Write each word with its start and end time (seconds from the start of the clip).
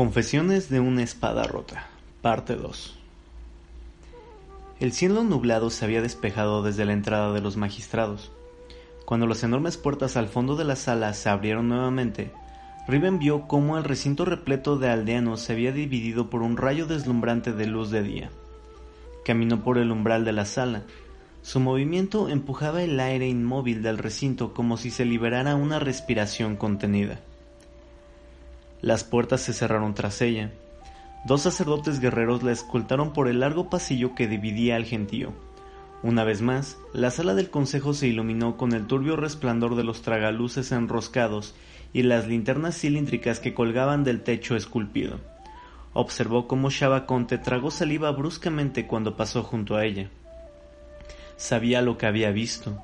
Confesiones 0.00 0.70
de 0.70 0.80
una 0.80 1.02
espada 1.02 1.42
rota, 1.42 1.86
parte 2.22 2.56
2 2.56 2.98
El 4.80 4.92
cielo 4.92 5.24
nublado 5.24 5.68
se 5.68 5.84
había 5.84 6.00
despejado 6.00 6.62
desde 6.62 6.86
la 6.86 6.94
entrada 6.94 7.34
de 7.34 7.42
los 7.42 7.58
magistrados. 7.58 8.32
Cuando 9.04 9.26
las 9.26 9.42
enormes 9.42 9.76
puertas 9.76 10.16
al 10.16 10.28
fondo 10.28 10.56
de 10.56 10.64
la 10.64 10.76
sala 10.76 11.12
se 11.12 11.28
abrieron 11.28 11.68
nuevamente, 11.68 12.32
Riven 12.88 13.18
vio 13.18 13.46
cómo 13.46 13.76
el 13.76 13.84
recinto 13.84 14.24
repleto 14.24 14.78
de 14.78 14.88
aldeanos 14.88 15.42
se 15.42 15.52
había 15.52 15.70
dividido 15.70 16.30
por 16.30 16.40
un 16.40 16.56
rayo 16.56 16.86
deslumbrante 16.86 17.52
de 17.52 17.66
luz 17.66 17.90
de 17.90 18.02
día. 18.02 18.30
Caminó 19.22 19.62
por 19.62 19.76
el 19.76 19.92
umbral 19.92 20.24
de 20.24 20.32
la 20.32 20.46
sala. 20.46 20.84
Su 21.42 21.60
movimiento 21.60 22.30
empujaba 22.30 22.82
el 22.82 22.98
aire 23.00 23.28
inmóvil 23.28 23.82
del 23.82 23.98
recinto 23.98 24.54
como 24.54 24.78
si 24.78 24.90
se 24.90 25.04
liberara 25.04 25.56
una 25.56 25.78
respiración 25.78 26.56
contenida. 26.56 27.20
Las 28.82 29.04
puertas 29.04 29.42
se 29.42 29.52
cerraron 29.52 29.94
tras 29.94 30.22
ella. 30.22 30.50
Dos 31.26 31.42
sacerdotes 31.42 32.00
guerreros 32.00 32.42
la 32.42 32.52
escoltaron 32.52 33.12
por 33.12 33.28
el 33.28 33.40
largo 33.40 33.68
pasillo 33.68 34.14
que 34.14 34.26
dividía 34.26 34.76
al 34.76 34.84
gentío. 34.84 35.32
Una 36.02 36.24
vez 36.24 36.40
más, 36.40 36.78
la 36.94 37.10
sala 37.10 37.34
del 37.34 37.50
consejo 37.50 37.92
se 37.92 38.08
iluminó 38.08 38.56
con 38.56 38.72
el 38.72 38.86
turbio 38.86 39.16
resplandor 39.16 39.74
de 39.76 39.84
los 39.84 40.00
tragaluces 40.00 40.72
enroscados 40.72 41.54
y 41.92 42.04
las 42.04 42.26
linternas 42.26 42.78
cilíndricas 42.78 43.38
que 43.38 43.52
colgaban 43.52 44.02
del 44.02 44.22
techo 44.22 44.56
esculpido. 44.56 45.20
Observó 45.92 46.48
cómo 46.48 46.70
Shabaconte 46.70 47.36
tragó 47.36 47.70
saliva 47.70 48.10
bruscamente 48.12 48.86
cuando 48.86 49.16
pasó 49.16 49.42
junto 49.42 49.76
a 49.76 49.84
ella. 49.84 50.08
Sabía 51.36 51.82
lo 51.82 51.98
que 51.98 52.06
había 52.06 52.30
visto. 52.30 52.78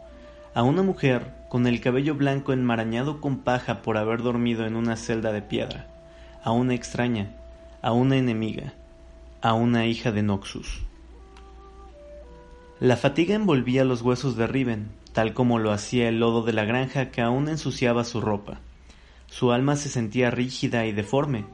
A 0.55 0.63
una 0.63 0.83
mujer 0.83 1.33
con 1.57 1.67
el 1.67 1.81
cabello 1.81 2.15
blanco 2.15 2.53
enmarañado 2.53 3.19
con 3.23 3.39
paja 3.39 3.81
por 3.81 3.97
haber 3.97 4.21
dormido 4.21 4.67
en 4.67 4.77
una 4.77 4.95
celda 4.95 5.33
de 5.33 5.41
piedra, 5.41 5.87
a 6.45 6.51
una 6.51 6.75
extraña, 6.75 7.35
a 7.81 7.93
una 7.93 8.19
enemiga, 8.19 8.75
a 9.41 9.55
una 9.55 9.87
hija 9.87 10.13
de 10.13 10.23
Noxus. 10.23 10.83
La 12.79 12.99
fatiga 12.99 13.35
envolvía 13.35 13.87
los 13.87 14.03
huesos 14.03 14.37
de 14.37 14.47
Riven, 14.47 14.91
tal 15.15 15.33
como 15.33 15.59
lo 15.59 15.73
hacía 15.73 16.11
el 16.11 16.21
lodo 16.21 16.43
de 16.43 16.53
la 16.53 16.67
granja 16.67 17.11
que 17.11 17.23
aún 17.23 17.49
ensuciaba 17.49 18.05
su 18.05 18.21
ropa. 18.21 18.61
Su 19.27 19.51
alma 19.51 19.77
se 19.77 19.89
sentía 19.89 20.31
rígida 20.31 20.85
y 20.85 20.93
deforme, 20.93 21.47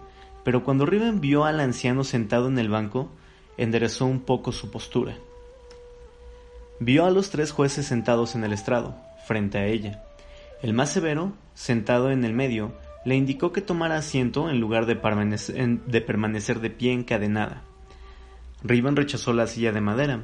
pero 0.42 0.64
cuando 0.64 0.84
Riven 0.84 1.20
vio 1.20 1.44
al 1.44 1.60
anciano 1.60 2.02
sentado 2.02 2.48
en 2.48 2.58
el 2.58 2.70
banco, 2.70 3.08
enderezó 3.56 4.06
un 4.06 4.18
poco 4.18 4.50
su 4.50 4.68
postura. 4.68 5.14
Vio 6.80 7.06
a 7.06 7.12
los 7.12 7.30
tres 7.30 7.52
jueces 7.52 7.86
sentados 7.86 8.34
en 8.34 8.42
el 8.42 8.52
estrado, 8.52 8.96
frente 9.26 9.58
a 9.58 9.66
ella. 9.66 10.02
El 10.62 10.74
más 10.74 10.90
severo, 10.90 11.32
sentado 11.54 12.10
en 12.10 12.24
el 12.24 12.32
medio, 12.32 12.72
le 13.04 13.16
indicó 13.16 13.52
que 13.52 13.60
tomara 13.60 13.96
asiento 13.96 14.48
en 14.48 14.60
lugar 14.60 14.86
de 14.86 14.94
permanecer 14.94 16.60
de, 16.60 16.70
pie 16.70 16.92
encadenada. 16.92 17.62
Riven 18.62 18.94
rechazó 18.94 19.32
la 19.32 19.48
silla 19.48 19.72
de 19.72 19.80
madera, 19.80 20.22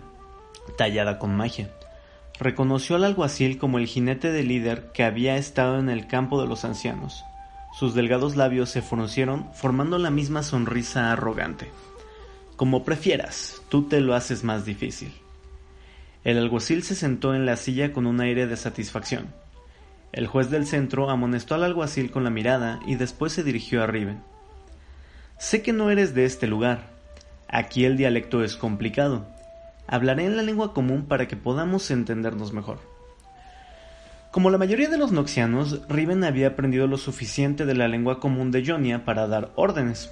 tallada 0.77 1.19
con 1.19 1.37
magia. 1.37 1.71
Reconoció 2.39 2.95
al 2.95 3.05
alguacil 3.05 3.59
como 3.59 3.79
el 3.79 3.87
jinete 3.87 4.31
del 4.31 4.47
líder 4.47 4.93
que 4.93 5.03
había 5.03 5.37
estado 5.37 5.81
en 5.81 5.89
el 5.89 6.07
campo 6.07 6.41
de 6.41 6.47
los 6.47 6.65
ancianos. 6.65 7.25
Sus 7.77 7.95
delgados 7.95 8.37
labios 8.37 8.71
se 8.71 8.81
fruncieron 8.81 9.49
formando 9.55 9.99
la 9.99 10.11
misma 10.11 10.45
sonrisa 10.45 11.13
arrogante. 11.13 11.69
Como 12.55 12.85
prefieras, 12.85 13.61
tú 13.69 13.89
te 13.89 14.01
lo 14.01 14.15
haces 14.15 14.45
más 14.45 14.65
difícil. 14.65 15.13
El 16.25 16.39
alguacil 16.39 16.83
se 16.83 16.95
sentó 16.95 17.35
en 17.35 17.47
la 17.47 17.57
silla 17.57 17.93
con 17.93 18.07
un 18.07 18.21
aire 18.21 18.47
de 18.47 18.57
satisfacción. 18.57 19.27
El 20.13 20.27
juez 20.27 20.51
del 20.51 20.67
centro 20.67 21.11
amonestó 21.11 21.55
al 21.55 21.65
alguacil 21.65 22.11
con 22.11 22.25
la 22.25 22.31
mirada 22.31 22.81
y 22.87 22.97
después 22.97 23.33
se 23.33 23.45
dirigió 23.45 23.83
a 23.83 23.87
Riven. 23.87 24.23
Sé 25.39 25.63
que 25.63 25.73
no 25.73 25.91
eres 25.91 26.15
de 26.15 26.25
este 26.25 26.47
lugar. 26.47 26.91
Aquí 27.49 27.85
el 27.85 27.97
dialecto 27.97 28.43
es 28.43 28.57
complicado. 28.57 29.27
Hablaré 29.87 30.25
en 30.25 30.37
la 30.37 30.43
lengua 30.43 30.75
común 30.75 31.07
para 31.07 31.29
que 31.29 31.37
podamos 31.37 31.91
entendernos 31.91 32.53
mejor. 32.53 32.81
Como 34.33 34.51
la 34.51 34.59
mayoría 34.59 34.91
de 34.91 34.99
los 34.99 35.13
noxianos, 35.13 35.81
Riven 35.89 36.25
había 36.25 36.49
aprendido 36.49 36.87
lo 36.87 36.99
suficiente 36.99 37.65
de 37.65 37.75
la 37.75 37.89
lengua 37.89 38.21
común 38.21 38.51
de 38.51 38.65
Jonia 38.67 39.05
para 39.05 39.27
dar 39.27 39.53
órdenes. 39.57 40.11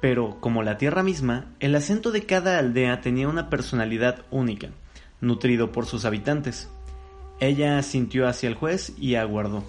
Pero, 0.00 0.38
como 0.40 0.62
la 0.62 0.78
tierra 0.78 1.02
misma, 1.02 1.46
el 1.58 1.74
acento 1.74 2.12
de 2.12 2.26
cada 2.26 2.58
aldea 2.58 3.00
tenía 3.00 3.28
una 3.28 3.50
personalidad 3.50 4.24
única, 4.30 4.68
nutrido 5.20 5.72
por 5.72 5.86
sus 5.86 6.04
habitantes. 6.04 6.68
Ella 7.40 7.78
asintió 7.78 8.26
hacia 8.28 8.48
el 8.48 8.54
juez 8.54 8.92
y 8.98 9.16
aguardó. 9.16 9.64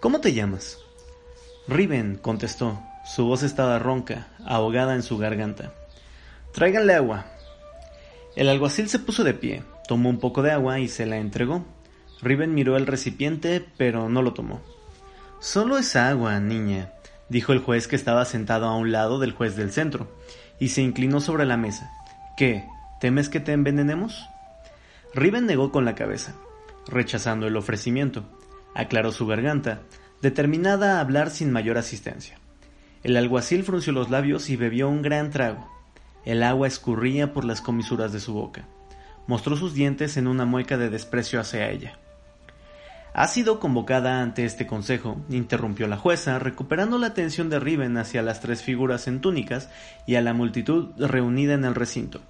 ¿Cómo 0.00 0.20
te 0.20 0.32
llamas? 0.32 0.78
Riven, 1.68 2.16
contestó. 2.16 2.80
Su 3.04 3.26
voz 3.26 3.42
estaba 3.42 3.78
ronca, 3.78 4.28
ahogada 4.44 4.94
en 4.94 5.02
su 5.02 5.18
garganta. 5.18 5.72
Tráiganle 6.52 6.94
agua. 6.94 7.26
El 8.36 8.48
alguacil 8.48 8.88
se 8.88 8.98
puso 8.98 9.24
de 9.24 9.34
pie, 9.34 9.62
tomó 9.86 10.08
un 10.08 10.18
poco 10.18 10.42
de 10.42 10.50
agua 10.50 10.78
y 10.80 10.88
se 10.88 11.06
la 11.06 11.18
entregó. 11.18 11.64
Riven 12.22 12.54
miró 12.54 12.76
el 12.76 12.86
recipiente, 12.86 13.64
pero 13.76 14.08
no 14.08 14.22
lo 14.22 14.32
tomó. 14.32 14.60
Solo 15.40 15.76
es 15.76 15.94
agua, 15.94 16.40
niña, 16.40 16.92
dijo 17.28 17.52
el 17.52 17.58
juez 17.58 17.86
que 17.86 17.96
estaba 17.96 18.24
sentado 18.24 18.66
a 18.66 18.76
un 18.76 18.92
lado 18.92 19.18
del 19.18 19.32
juez 19.32 19.56
del 19.56 19.72
centro, 19.72 20.08
y 20.58 20.68
se 20.68 20.80
inclinó 20.80 21.20
sobre 21.20 21.44
la 21.44 21.56
mesa. 21.56 21.90
¿Qué? 22.36 22.64
¿Temes 23.04 23.28
que 23.28 23.38
te 23.38 23.52
envenenemos? 23.52 24.30
Riven 25.12 25.44
negó 25.44 25.70
con 25.70 25.84
la 25.84 25.94
cabeza, 25.94 26.32
rechazando 26.86 27.46
el 27.46 27.54
ofrecimiento. 27.58 28.24
Aclaró 28.74 29.12
su 29.12 29.26
garganta, 29.26 29.82
determinada 30.22 30.96
a 30.96 31.00
hablar 31.00 31.28
sin 31.28 31.52
mayor 31.52 31.76
asistencia. 31.76 32.38
El 33.02 33.18
alguacil 33.18 33.62
frunció 33.62 33.92
los 33.92 34.08
labios 34.08 34.48
y 34.48 34.56
bebió 34.56 34.88
un 34.88 35.02
gran 35.02 35.28
trago. 35.28 35.70
El 36.24 36.42
agua 36.42 36.66
escurría 36.66 37.34
por 37.34 37.44
las 37.44 37.60
comisuras 37.60 38.10
de 38.10 38.20
su 38.20 38.32
boca. 38.32 38.64
Mostró 39.26 39.54
sus 39.58 39.74
dientes 39.74 40.16
en 40.16 40.26
una 40.26 40.46
mueca 40.46 40.78
de 40.78 40.88
desprecio 40.88 41.40
hacia 41.40 41.68
ella. 41.68 41.98
Ha 43.12 43.28
sido 43.28 43.60
convocada 43.60 44.22
ante 44.22 44.46
este 44.46 44.66
consejo, 44.66 45.22
interrumpió 45.28 45.88
la 45.88 45.98
jueza, 45.98 46.38
recuperando 46.38 46.96
la 46.96 47.08
atención 47.08 47.50
de 47.50 47.60
Riven 47.60 47.98
hacia 47.98 48.22
las 48.22 48.40
tres 48.40 48.62
figuras 48.62 49.08
en 49.08 49.20
túnicas 49.20 49.68
y 50.06 50.14
a 50.14 50.22
la 50.22 50.32
multitud 50.32 50.88
reunida 50.96 51.52
en 51.52 51.66
el 51.66 51.74
recinto 51.74 52.22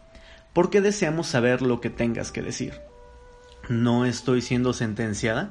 porque 0.55 0.81
deseamos 0.81 1.27
saber 1.27 1.61
lo 1.61 1.81
que 1.81 1.91
tengas 1.91 2.33
que 2.33 2.41
decir. 2.41 2.81
¿No 3.69 4.07
estoy 4.07 4.41
siendo 4.41 4.73
sentenciada? 4.73 5.51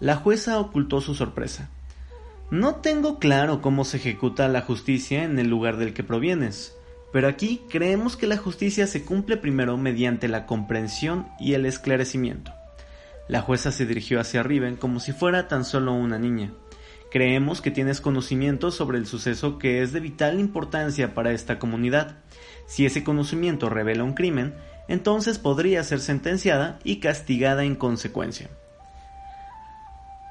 La 0.00 0.16
jueza 0.16 0.58
ocultó 0.58 1.00
su 1.00 1.14
sorpresa. 1.14 1.68
No 2.50 2.76
tengo 2.76 3.18
claro 3.18 3.60
cómo 3.60 3.84
se 3.84 3.98
ejecuta 3.98 4.48
la 4.48 4.62
justicia 4.62 5.24
en 5.24 5.38
el 5.38 5.48
lugar 5.48 5.76
del 5.76 5.92
que 5.92 6.04
provienes, 6.04 6.74
pero 7.12 7.28
aquí 7.28 7.62
creemos 7.68 8.16
que 8.16 8.26
la 8.26 8.36
justicia 8.36 8.86
se 8.86 9.04
cumple 9.04 9.36
primero 9.36 9.76
mediante 9.76 10.28
la 10.28 10.46
comprensión 10.46 11.28
y 11.38 11.54
el 11.54 11.66
esclarecimiento. 11.66 12.52
La 13.28 13.42
jueza 13.42 13.72
se 13.72 13.84
dirigió 13.84 14.20
hacia 14.20 14.42
Riven 14.42 14.76
como 14.76 15.00
si 15.00 15.12
fuera 15.12 15.48
tan 15.48 15.64
solo 15.64 15.92
una 15.92 16.18
niña. 16.18 16.52
Creemos 17.10 17.60
que 17.60 17.70
tienes 17.70 18.00
conocimiento 18.00 18.70
sobre 18.70 18.98
el 18.98 19.06
suceso 19.06 19.58
que 19.58 19.82
es 19.82 19.92
de 19.92 20.00
vital 20.00 20.40
importancia 20.40 21.14
para 21.14 21.32
esta 21.32 21.58
comunidad. 21.58 22.18
Si 22.68 22.84
ese 22.84 23.02
conocimiento 23.02 23.70
revela 23.70 24.04
un 24.04 24.12
crimen, 24.12 24.54
entonces 24.88 25.38
podría 25.38 25.82
ser 25.82 26.00
sentenciada 26.00 26.78
y 26.84 27.00
castigada 27.00 27.64
en 27.64 27.74
consecuencia. 27.74 28.48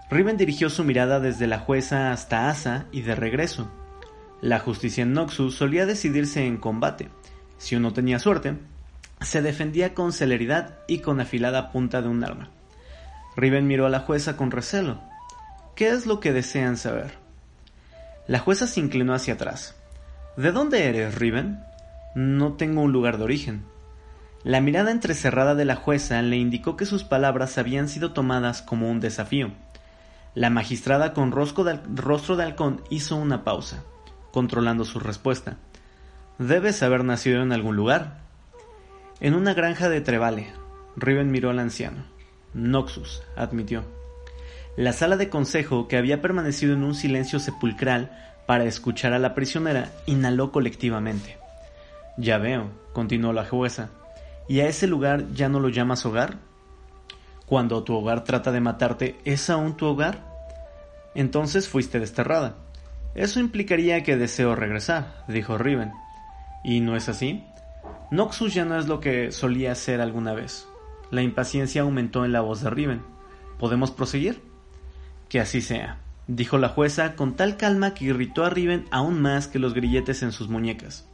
Riven 0.09 0.37
dirigió 0.37 0.69
su 0.69 0.83
mirada 0.83 1.19
desde 1.19 1.47
la 1.47 1.59
jueza 1.59 2.11
hasta 2.11 2.49
Asa 2.49 2.85
y 2.91 3.01
de 3.01 3.15
regreso. 3.15 3.69
La 4.39 4.59
justicia 4.59 5.01
en 5.01 5.13
Noxus 5.13 5.55
solía 5.55 5.85
decidirse 5.85 6.45
en 6.45 6.57
combate. 6.57 7.09
Si 7.57 7.75
uno 7.75 7.91
tenía 7.91 8.19
suerte, 8.19 8.53
se 9.19 9.41
defendía 9.41 9.95
con 9.95 10.13
celeridad 10.13 10.75
y 10.87 10.99
con 10.99 11.19
afilada 11.19 11.71
punta 11.71 12.03
de 12.03 12.07
un 12.07 12.23
arma. 12.23 12.51
Riven 13.35 13.67
miró 13.67 13.87
a 13.87 13.89
la 13.89 14.01
jueza 14.01 14.37
con 14.37 14.51
recelo. 14.51 15.01
¿Qué 15.75 15.89
es 15.89 16.05
lo 16.05 16.19
que 16.19 16.33
desean 16.33 16.77
saber? 16.77 17.15
La 18.27 18.39
jueza 18.39 18.67
se 18.67 18.79
inclinó 18.79 19.13
hacia 19.13 19.33
atrás. 19.33 19.75
¿De 20.37 20.51
dónde 20.51 20.85
eres, 20.85 21.15
Riven? 21.15 21.63
No 22.17 22.53
tengo 22.53 22.81
un 22.81 22.91
lugar 22.91 23.19
de 23.19 23.25
origen. 23.25 23.63
La 24.43 24.59
mirada 24.59 24.89
entrecerrada 24.89 25.53
de 25.53 25.65
la 25.65 25.75
jueza 25.75 26.19
le 26.23 26.37
indicó 26.37 26.75
que 26.75 26.87
sus 26.87 27.03
palabras 27.03 27.59
habían 27.59 27.87
sido 27.87 28.11
tomadas 28.11 28.63
como 28.63 28.89
un 28.89 28.99
desafío. 28.99 29.51
La 30.33 30.49
magistrada 30.49 31.13
con 31.13 31.31
rostro 31.31 31.63
de 32.35 32.43
halcón 32.43 32.81
hizo 32.89 33.17
una 33.17 33.43
pausa, 33.43 33.83
controlando 34.31 34.83
su 34.83 34.99
respuesta. 34.99 35.57
Debes 36.39 36.81
haber 36.81 37.03
nacido 37.03 37.43
en 37.43 37.51
algún 37.51 37.75
lugar. 37.75 38.21
En 39.19 39.35
una 39.35 39.53
granja 39.53 39.87
de 39.87 40.01
Trevale. 40.01 40.47
Riven 40.95 41.29
miró 41.29 41.51
al 41.51 41.59
anciano. 41.59 42.03
Noxus, 42.55 43.21
admitió. 43.35 43.83
La 44.75 44.91
sala 44.91 45.17
de 45.17 45.29
consejo, 45.29 45.87
que 45.87 45.97
había 45.97 46.19
permanecido 46.19 46.73
en 46.73 46.83
un 46.83 46.95
silencio 46.95 47.39
sepulcral 47.39 48.09
para 48.47 48.63
escuchar 48.63 49.13
a 49.13 49.19
la 49.19 49.35
prisionera, 49.35 49.91
inhaló 50.07 50.51
colectivamente. 50.51 51.37
Ya 52.17 52.39
veo, 52.39 52.71
continuó 52.93 53.31
la 53.31 53.45
jueza. 53.45 53.89
¿Y 54.47 54.61
a 54.61 54.67
ese 54.67 54.87
lugar 54.87 55.27
ya 55.33 55.49
no 55.49 55.59
lo 55.59 55.69
llamas 55.69 56.05
hogar? 56.05 56.39
Cuando 57.45 57.83
tu 57.83 57.95
hogar 57.95 58.23
trata 58.23 58.51
de 58.51 58.59
matarte, 58.59 59.19
¿es 59.23 59.49
aún 59.49 59.77
tu 59.77 59.85
hogar? 59.85 60.23
Entonces 61.13 61.69
fuiste 61.69 61.99
desterrada. 61.99 62.55
Eso 63.13 63.39
implicaría 63.39 64.03
que 64.03 64.17
deseo 64.17 64.55
regresar, 64.55 65.23
dijo 65.27 65.57
Riven. 65.57 65.91
¿Y 66.63 66.81
no 66.81 66.95
es 66.95 67.07
así? 67.07 67.43
Noxus 68.11 68.53
ya 68.53 68.65
no 68.65 68.77
es 68.77 68.87
lo 68.87 68.99
que 68.99 69.31
solía 69.31 69.75
ser 69.75 70.01
alguna 70.01 70.33
vez. 70.33 70.67
La 71.11 71.21
impaciencia 71.21 71.83
aumentó 71.83 72.25
en 72.25 72.31
la 72.31 72.41
voz 72.41 72.61
de 72.61 72.69
Riven. 72.69 73.01
¿Podemos 73.59 73.91
proseguir? 73.91 74.41
Que 75.29 75.39
así 75.39 75.61
sea, 75.61 75.97
dijo 76.27 76.57
la 76.57 76.69
jueza 76.69 77.15
con 77.15 77.35
tal 77.35 77.57
calma 77.57 77.93
que 77.93 78.05
irritó 78.05 78.43
a 78.43 78.49
Riven 78.49 78.85
aún 78.91 79.21
más 79.21 79.47
que 79.47 79.59
los 79.59 79.73
grilletes 79.73 80.23
en 80.23 80.31
sus 80.31 80.49
muñecas. 80.49 81.07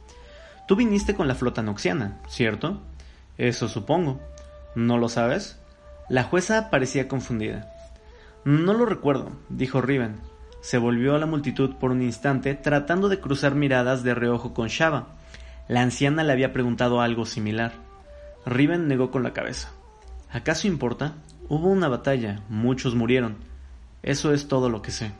Tú 0.66 0.76
viniste 0.76 1.14
con 1.14 1.28
la 1.28 1.34
flota 1.34 1.62
noxiana, 1.62 2.20
¿cierto? 2.28 2.80
Eso 3.36 3.68
supongo. 3.68 4.20
¿No 4.74 4.98
lo 4.98 5.08
sabes? 5.08 5.58
La 6.08 6.24
jueza 6.24 6.70
parecía 6.70 7.08
confundida. 7.08 7.70
No 8.44 8.72
lo 8.72 8.86
recuerdo, 8.86 9.32
dijo 9.48 9.80
Riven. 9.80 10.20
Se 10.60 10.78
volvió 10.78 11.14
a 11.14 11.18
la 11.18 11.26
multitud 11.26 11.76
por 11.76 11.90
un 11.90 12.02
instante, 12.02 12.54
tratando 12.54 13.08
de 13.08 13.20
cruzar 13.20 13.54
miradas 13.54 14.02
de 14.02 14.14
reojo 14.14 14.54
con 14.54 14.68
Shava. 14.68 15.08
La 15.68 15.82
anciana 15.82 16.24
le 16.24 16.32
había 16.32 16.52
preguntado 16.52 17.00
algo 17.00 17.26
similar. 17.26 17.72
Riven 18.46 18.88
negó 18.88 19.10
con 19.10 19.22
la 19.22 19.32
cabeza. 19.32 19.70
¿Acaso 20.30 20.66
importa? 20.66 21.14
Hubo 21.48 21.68
una 21.68 21.88
batalla, 21.88 22.40
muchos 22.48 22.94
murieron. 22.94 23.36
Eso 24.02 24.32
es 24.32 24.48
todo 24.48 24.68
lo 24.68 24.82
que 24.82 24.90
sé. 24.90 25.12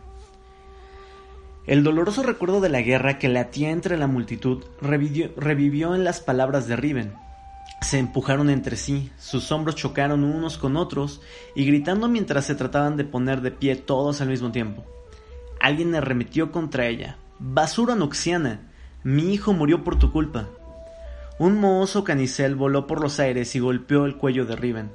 El 1.67 1.83
doloroso 1.83 2.23
recuerdo 2.23 2.61
de 2.61 2.69
la 2.69 2.83
guerra 2.83 3.19
que 3.19 3.31
latía 3.31 3.71
entre 3.71 3.97
la 3.97 4.07
multitud 4.07 4.63
revivió, 4.83 5.95
en 5.95 6.05
las 6.05 6.21
palabras 6.21 6.69
de 6.69 6.77
Riven. 6.77 7.15
Se 7.81 7.99
empujaron 7.99 8.51
entre 8.51 8.77
sí, 8.77 9.11
sus 9.19 9.51
hombros 9.51 9.75
chocaron 9.75 10.25
unos 10.25 10.59
con 10.59 10.77
otros 10.77 11.23
y 11.55 11.65
gritando 11.65 12.07
mientras 12.07 12.45
se 12.45 12.55
trataban 12.55 12.99
de 12.99 13.05
poner 13.05 13.41
de 13.41 13.51
pie 13.51 13.77
todos 13.77 14.21
al 14.21 14.29
mismo 14.29 14.53
tiempo. 14.53 14.85
Alguien 15.59 15.95
arremetió 15.95 16.53
contra 16.53 16.87
ella. 16.87 17.17
¡Basura 17.39 17.95
noxiana! 17.95 18.61
Mi 19.03 19.33
hijo 19.33 19.55
murió 19.55 19.85
por 19.85 19.99
tu 19.99 20.13
culpa. 20.13 20.51
Un 21.39 21.59
mohoso 21.59 22.05
canicel 22.05 22.57
voló 22.57 22.87
por 22.87 23.01
los 23.01 23.19
aires 23.21 23.57
y 23.57 23.61
golpeó 23.61 24.05
el 24.05 24.19
cuello 24.19 24.45
de 24.45 24.57
Riven. 24.57 24.91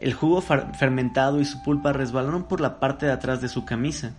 El 0.00 0.14
jugo 0.14 0.40
fermentado 0.40 1.40
y 1.40 1.44
su 1.44 1.62
pulpa 1.62 1.92
resbalaron 1.92 2.48
por 2.48 2.62
la 2.62 2.80
parte 2.80 3.04
de 3.04 3.12
atrás 3.12 3.42
de 3.42 3.48
su 3.48 3.66
camisa. 3.66 4.14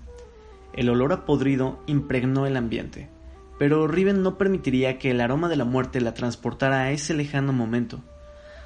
El 0.78 0.90
olor 0.90 1.12
a 1.12 1.26
podrido 1.26 1.84
impregnó 1.88 2.46
el 2.46 2.56
ambiente, 2.56 3.10
pero 3.58 3.88
Riven 3.88 4.22
no 4.22 4.38
permitiría 4.38 5.00
que 5.00 5.10
el 5.10 5.22
aroma 5.22 5.50
de 5.50 5.56
la 5.56 5.66
muerte 5.66 6.00
la 6.02 6.14
transportara 6.14 6.84
a 6.84 6.92
ese 6.92 7.16
lejano 7.16 7.52
momento. 7.52 8.00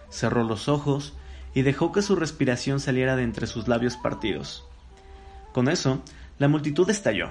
Cerró 0.10 0.44
los 0.44 0.68
ojos 0.68 1.14
y 1.54 1.62
dejó 1.62 1.94
que 1.94 2.02
su 2.02 2.18
respiración 2.18 2.82
saliera 2.82 3.16
de 3.16 3.24
entre 3.24 3.48
sus 3.48 3.70
labios 3.70 3.96
partidos. 3.96 4.66
Con 5.54 5.70
eso, 5.70 6.04
la 6.38 6.50
multitud 6.50 6.90
estalló. 6.90 7.30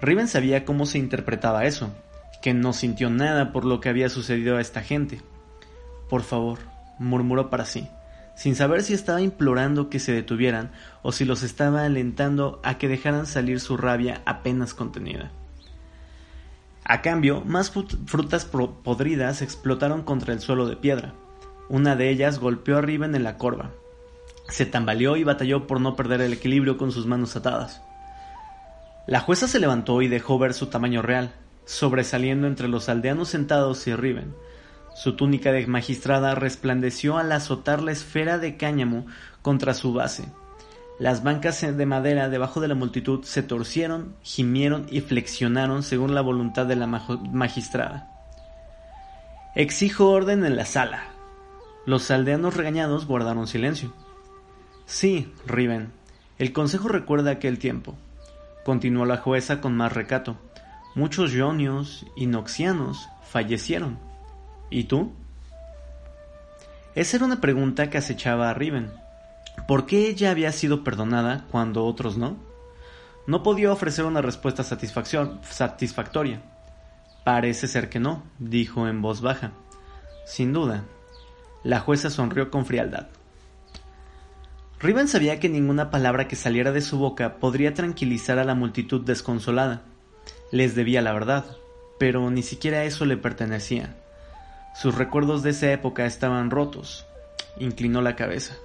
Riven 0.00 0.28
sabía 0.28 0.64
cómo 0.64 0.86
se 0.86 0.96
interpretaba 0.96 1.66
eso, 1.66 1.90
que 2.40 2.54
no 2.54 2.72
sintió 2.72 3.10
nada 3.10 3.52
por 3.52 3.66
lo 3.66 3.80
que 3.80 3.90
había 3.90 4.08
sucedido 4.08 4.56
a 4.56 4.62
esta 4.62 4.80
gente. 4.80 5.20
Por 6.08 6.22
favor, 6.22 6.58
murmuró 6.98 7.50
para 7.50 7.66
sí 7.66 7.86
sin 8.36 8.54
saber 8.54 8.82
si 8.82 8.92
estaba 8.92 9.22
implorando 9.22 9.88
que 9.88 9.98
se 9.98 10.12
detuvieran 10.12 10.70
o 11.02 11.10
si 11.10 11.24
los 11.24 11.42
estaba 11.42 11.84
alentando 11.84 12.60
a 12.62 12.78
que 12.78 12.86
dejaran 12.86 13.26
salir 13.26 13.60
su 13.60 13.76
rabia 13.76 14.22
apenas 14.26 14.74
contenida. 14.74 15.32
A 16.84 17.02
cambio, 17.02 17.40
más 17.40 17.72
frutas 17.72 18.44
podridas 18.44 19.42
explotaron 19.42 20.02
contra 20.02 20.32
el 20.32 20.40
suelo 20.40 20.68
de 20.68 20.76
piedra. 20.76 21.14
Una 21.68 21.96
de 21.96 22.10
ellas 22.10 22.38
golpeó 22.38 22.76
a 22.76 22.80
Riven 22.82 23.16
en 23.16 23.24
la 23.24 23.38
corva. 23.38 23.72
Se 24.48 24.66
tambaleó 24.66 25.16
y 25.16 25.24
batalló 25.24 25.66
por 25.66 25.80
no 25.80 25.96
perder 25.96 26.20
el 26.20 26.34
equilibrio 26.34 26.76
con 26.76 26.92
sus 26.92 27.06
manos 27.06 27.34
atadas. 27.34 27.82
La 29.08 29.20
jueza 29.20 29.48
se 29.48 29.58
levantó 29.58 30.00
y 30.02 30.08
dejó 30.08 30.38
ver 30.38 30.54
su 30.54 30.66
tamaño 30.66 31.02
real, 31.02 31.32
sobresaliendo 31.64 32.46
entre 32.46 32.68
los 32.68 32.88
aldeanos 32.88 33.30
sentados 33.30 33.84
y 33.88 33.96
Riven, 33.96 34.34
su 34.96 35.14
túnica 35.14 35.52
de 35.52 35.66
magistrada 35.66 36.34
resplandeció 36.34 37.18
al 37.18 37.30
azotar 37.30 37.82
la 37.82 37.92
esfera 37.92 38.38
de 38.38 38.56
cáñamo 38.56 39.04
contra 39.42 39.74
su 39.74 39.92
base. 39.92 40.24
Las 40.98 41.22
bancas 41.22 41.60
de 41.60 41.84
madera 41.84 42.30
debajo 42.30 42.60
de 42.60 42.68
la 42.68 42.74
multitud 42.74 43.22
se 43.22 43.42
torcieron, 43.42 44.16
gimieron 44.22 44.86
y 44.90 45.02
flexionaron 45.02 45.82
según 45.82 46.14
la 46.14 46.22
voluntad 46.22 46.64
de 46.64 46.76
la 46.76 46.86
magistrada. 46.86 48.10
Exijo 49.54 50.10
orden 50.10 50.46
en 50.46 50.56
la 50.56 50.64
sala. 50.64 51.04
Los 51.84 52.10
aldeanos 52.10 52.56
regañados 52.56 53.06
guardaron 53.06 53.46
silencio. 53.46 53.92
Sí, 54.86 55.30
Riven. 55.46 55.92
El 56.38 56.54
consejo 56.54 56.88
recuerda 56.88 57.32
aquel 57.32 57.58
tiempo. 57.58 57.96
Continuó 58.64 59.04
la 59.04 59.18
jueza 59.18 59.60
con 59.60 59.76
más 59.76 59.92
recato. 59.92 60.38
Muchos 60.94 61.32
yonios 61.32 62.06
y 62.16 62.26
noxianos 62.26 63.10
fallecieron. 63.30 64.05
¿Y 64.70 64.84
tú? 64.84 65.12
Esa 66.94 67.16
era 67.16 67.26
una 67.26 67.40
pregunta 67.40 67.90
que 67.90 67.98
acechaba 67.98 68.50
a 68.50 68.54
Riven. 68.54 68.90
¿Por 69.68 69.86
qué 69.86 70.08
ella 70.08 70.30
había 70.30 70.52
sido 70.52 70.82
perdonada 70.84 71.44
cuando 71.50 71.84
otros 71.84 72.16
no? 72.16 72.36
No 73.26 73.42
podía 73.42 73.72
ofrecer 73.72 74.04
una 74.04 74.22
respuesta 74.22 74.62
satisfactoria. 74.62 76.42
Parece 77.24 77.66
ser 77.66 77.88
que 77.88 77.98
no, 77.98 78.22
dijo 78.38 78.86
en 78.86 79.02
voz 79.02 79.20
baja. 79.20 79.50
Sin 80.26 80.52
duda. 80.52 80.84
La 81.64 81.80
jueza 81.80 82.10
sonrió 82.10 82.50
con 82.50 82.64
frialdad. 82.64 83.08
Riven 84.78 85.08
sabía 85.08 85.40
que 85.40 85.48
ninguna 85.48 85.90
palabra 85.90 86.28
que 86.28 86.36
saliera 86.36 86.70
de 86.70 86.82
su 86.82 86.98
boca 86.98 87.38
podría 87.38 87.74
tranquilizar 87.74 88.38
a 88.38 88.44
la 88.44 88.54
multitud 88.54 89.04
desconsolada. 89.04 89.82
Les 90.52 90.74
debía 90.76 91.02
la 91.02 91.12
verdad, 91.12 91.44
pero 91.98 92.30
ni 92.30 92.42
siquiera 92.42 92.84
eso 92.84 93.04
le 93.04 93.16
pertenecía. 93.16 93.96
Sus 94.76 94.94
recuerdos 94.94 95.42
de 95.42 95.50
esa 95.50 95.72
época 95.72 96.04
estaban 96.04 96.50
rotos. 96.50 97.06
Inclinó 97.58 98.02
la 98.02 98.14
cabeza. 98.14 98.56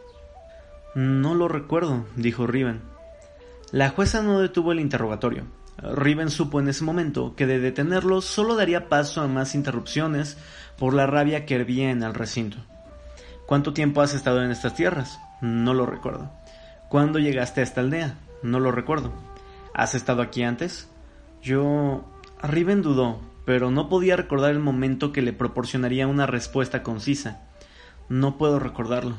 No 0.93 1.35
lo 1.35 1.47
recuerdo, 1.47 2.05
dijo 2.17 2.47
Riven. 2.47 2.81
La 3.71 3.89
jueza 3.89 4.21
no 4.21 4.41
detuvo 4.41 4.73
el 4.73 4.81
interrogatorio. 4.81 5.45
Riven 5.77 6.29
supo 6.29 6.59
en 6.59 6.67
ese 6.67 6.83
momento 6.83 7.33
que 7.37 7.47
de 7.47 7.59
detenerlo 7.59 8.19
solo 8.19 8.55
daría 8.55 8.89
paso 8.89 9.21
a 9.21 9.29
más 9.29 9.55
interrupciones 9.55 10.37
por 10.77 10.93
la 10.93 11.07
rabia 11.07 11.45
que 11.45 11.55
hervía 11.55 11.91
en 11.91 12.03
el 12.03 12.13
recinto. 12.13 12.57
¿Cuánto 13.45 13.73
tiempo 13.73 14.01
has 14.01 14.13
estado 14.13 14.43
en 14.43 14.51
estas 14.51 14.75
tierras? 14.75 15.17
No 15.39 15.73
lo 15.73 15.85
recuerdo. 15.85 16.29
¿Cuándo 16.89 17.19
llegaste 17.19 17.61
a 17.61 17.63
esta 17.63 17.79
aldea? 17.79 18.17
No 18.43 18.59
lo 18.59 18.73
recuerdo. 18.73 19.13
¿Has 19.73 19.95
estado 19.95 20.21
aquí 20.21 20.43
antes? 20.43 20.89
Yo... 21.41 22.03
Riven 22.43 22.81
dudó, 22.81 23.21
pero 23.51 23.69
no 23.69 23.89
podía 23.89 24.15
recordar 24.15 24.51
el 24.51 24.59
momento 24.59 25.11
que 25.11 25.21
le 25.21 25.33
proporcionaría 25.33 26.07
una 26.07 26.25
respuesta 26.25 26.83
concisa. 26.83 27.41
No 28.07 28.37
puedo 28.37 28.59
recordarlo. 28.59 29.17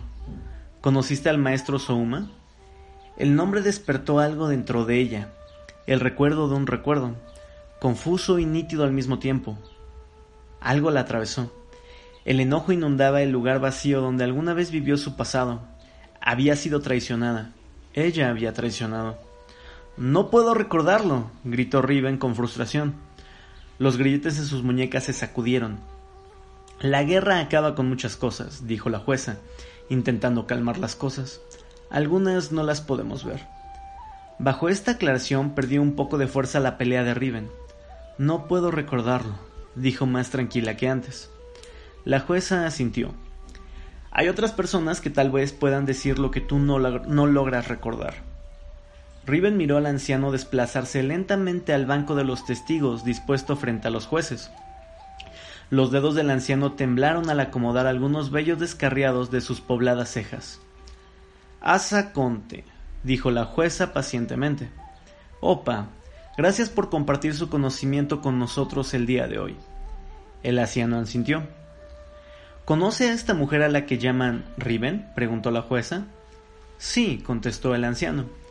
¿Conociste 0.81 1.29
al 1.29 1.37
maestro 1.37 1.79
Souma? 1.79 2.31
El 3.19 3.37
nombre 3.37 3.61
despertó 3.61 4.21
algo 4.21 4.49
dentro 4.49 4.87
de 4.87 5.01
ella, 5.01 5.29
el 5.87 6.01
recuerdo 6.01 6.49
de 6.49 6.55
un 6.55 6.67
recuerdo, 6.67 7.15
confuso 7.79 8.39
y 8.39 8.47
nítido 8.47 8.85
al 8.85 8.93
mismo 8.93 9.19
tiempo. 9.19 9.59
Algo 10.63 10.91
la 10.91 11.01
atravesó. 11.01 11.53
El 12.25 12.41
enojo 12.41 12.73
inundaba 12.73 13.21
el 13.21 13.33
lugar 13.33 13.61
vacío 13.61 14.01
donde 14.01 14.25
alguna 14.25 14.55
vez 14.55 14.71
vivió 14.71 14.97
su 14.97 15.15
pasado. 15.15 15.61
Había 16.23 16.57
sido 16.57 16.81
traicionada. 16.81 17.53
Ella 17.93 18.31
había 18.31 18.55
traicionado. 18.55 19.19
No 19.99 20.31
puedo 20.31 20.55
recordarlo, 20.55 21.27
gritó 21.45 21.83
Riven 21.83 22.17
con 22.17 22.35
frustración. 22.35 22.95
Los 23.83 23.97
grilletes 23.97 24.39
de 24.39 24.45
sus 24.45 24.63
muñecas 24.63 25.03
se 25.03 25.13
sacudieron. 25.13 25.81
La 26.79 27.03
guerra 27.03 27.41
acaba 27.41 27.75
con 27.75 27.89
muchas 27.89 28.15
cosas, 28.15 28.69
dijo 28.69 28.91
la 28.91 29.01
jueza, 29.01 29.39
intentando 29.91 30.47
calmar 30.47 30.79
las 30.79 30.95
cosas. 30.95 31.41
Algunas 31.91 32.53
no 32.53 32.63
las 32.63 32.81
podemos 32.81 33.25
ver. 33.25 33.41
Bajo 34.39 34.69
esta 34.69 34.93
aclaración 34.93 35.57
perdió 35.57 35.83
un 35.83 35.97
poco 35.97 36.17
de 36.17 36.29
fuerza 36.29 36.61
la 36.61 36.79
pelea 36.79 37.03
de 37.03 37.15
Riven. 37.15 37.51
No 38.19 38.47
puedo 38.47 38.71
recordarlo, 38.71 39.35
dijo 39.75 40.07
más 40.07 40.31
tranquila 40.31 40.77
que 40.77 40.89
antes. 40.89 41.29
La 42.05 42.21
jueza 42.21 42.67
asintió. 42.67 43.13
Hay 44.13 44.29
otras 44.29 44.53
personas 44.53 45.01
que 45.01 45.11
tal 45.11 45.33
vez 45.33 45.53
puedan 45.53 45.87
decir 45.87 46.21
lo 46.21 46.31
que 46.31 46.41
tú 46.41 46.61
no, 46.61 46.79
no 46.79 47.27
logras 47.27 47.67
recordar. 47.67 48.32
Riven 49.25 49.57
miró 49.57 49.77
al 49.77 49.87
anciano 49.87 50.33
desplazarse 50.33 51.03
lentamente 51.03 51.73
al 51.73 51.87
banco 51.87 52.15
de 52.15 52.25
los 52.25 52.45
testigos 52.45 53.05
dispuesto 53.05 53.57
frente 53.57 53.89
a 53.89 53.91
los 53.91 54.07
jueces. 54.07 54.51
Los 55.71 55.93
dedos 55.93 56.15
del 56.15 56.31
anciano 56.31 56.73
temblaron 56.73 57.31
al 57.31 57.41
acomodar 57.41 57.87
algunos 57.87 58.31
vellos 58.31 58.59
descarriados 58.59 59.31
de 59.31 59.41
sus 59.41 59.61
pobladas 59.61 60.11
cejas. 60.11 60.61
Asa 61.61 62.13
Conte, 62.13 62.65
dijo 63.05 63.31
la 63.31 63.45
jueza 63.45 63.93
pacientemente. 63.93 64.71
Opa, 65.41 65.87
gracias 66.37 66.69
por 66.69 66.91
compartir 66.91 67.35
su 67.35 67.49
conocimiento 67.49 68.21
con 68.21 68.39
nosotros 68.39 68.93
el 68.93 69.07
día 69.07 69.29
de 69.29 69.39
hoy. 69.39 69.57
El 70.43 70.59
anciano 70.59 70.99
asintió. 70.99 71.45
¿Conoce 72.65 73.09
a 73.09 73.13
esta 73.13 73.35
mujer 73.35 73.63
a 73.63 73.69
la 73.69 73.87
que 73.87 73.99
llaman 73.99 74.45
Riven? 74.59 75.09
preguntó 75.15 75.53
la 75.53 75.63
jueza. 75.63 76.07
Sí, 76.77 77.23
contestó 77.25 77.75
el 77.77 77.85
anciano 77.85 78.42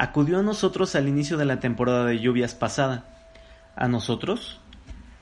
acudió 0.00 0.38
a 0.38 0.42
nosotros 0.42 0.94
al 0.94 1.08
inicio 1.08 1.36
de 1.36 1.44
la 1.44 1.60
temporada 1.60 2.06
de 2.06 2.18
lluvias 2.18 2.54
pasada. 2.54 3.04
¿A 3.76 3.86
nosotros? 3.86 4.58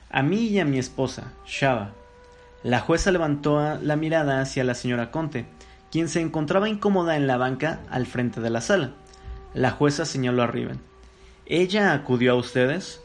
A 0.09 0.23
mí 0.23 0.37
y 0.37 0.59
a 0.61 0.63
mi 0.63 0.79
esposa, 0.79 1.33
Shaba. 1.45 1.91
La 2.63 2.79
jueza 2.79 3.11
levantó 3.11 3.77
la 3.81 3.97
mirada 3.97 4.39
hacia 4.39 4.63
la 4.63 4.73
señora 4.75 5.11
Conte, 5.11 5.47
quien 5.91 6.07
se 6.07 6.21
encontraba 6.21 6.69
incómoda 6.69 7.17
en 7.17 7.27
la 7.27 7.35
banca 7.35 7.81
al 7.89 8.05
frente 8.05 8.39
de 8.39 8.49
la 8.51 8.61
sala. 8.61 8.91
La 9.53 9.71
jueza 9.71 10.05
señaló 10.05 10.43
a 10.43 10.47
Riven. 10.47 10.79
¿Ella 11.45 11.91
acudió 11.91 12.31
a 12.31 12.35
ustedes? 12.35 13.01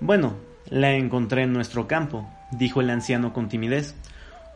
Bueno, 0.00 0.34
la 0.68 0.94
encontré 0.94 1.42
en 1.42 1.52
nuestro 1.52 1.86
campo, 1.86 2.28
dijo 2.50 2.80
el 2.80 2.90
anciano 2.90 3.32
con 3.32 3.48
timidez. 3.48 3.94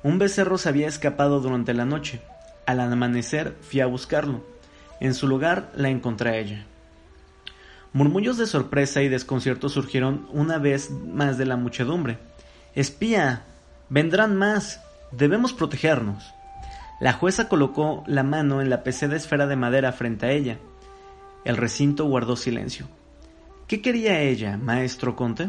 Un 0.03 0.19
becerro 0.19 0.59
se 0.59 0.71
había 0.71 0.89
escapado 0.89 1.39
durante 1.39 1.73
la 1.73 1.85
noche. 1.85 2.21
Al 2.67 2.81
amanecer 2.81 3.55
fui 3.61 3.79
a 3.79 3.87
buscarlo. 3.87 4.58
En 5.01 5.15
su 5.15 5.29
lugar 5.29 5.71
la 5.75 5.89
encontré 5.89 6.31
a 6.31 6.37
ella. 6.37 6.67
Murmullos 7.93 8.37
de 8.37 8.47
sorpresa 8.47 9.03
y 9.03 9.09
desconcierto 9.09 9.69
surgieron 9.69 10.29
una 10.33 10.59
vez 10.59 10.91
más 10.91 11.39
de 11.39 11.47
la 11.47 11.57
muchedumbre. 11.57 12.19
Espía. 12.75 13.45
Vendrán 13.89 14.37
más. 14.37 14.81
Debemos 15.11 15.53
protegernos. 15.53 16.35
La 17.01 17.13
jueza 17.13 17.49
colocó 17.49 18.05
la 18.07 18.23
mano 18.23 18.61
en 18.61 18.71
la 18.71 18.83
pesada 18.83 19.17
esfera 19.17 19.47
de 19.47 19.57
madera 19.57 19.93
frente 19.93 20.27
a 20.27 20.33
ella. 20.33 20.59
El 21.45 21.57
recinto 21.57 22.05
guardó 22.05 22.37
silencio. 22.37 22.89
¿Qué 23.69 23.81
quería 23.81 24.21
ella, 24.21 24.57
maestro 24.57 25.15
Conte? 25.15 25.49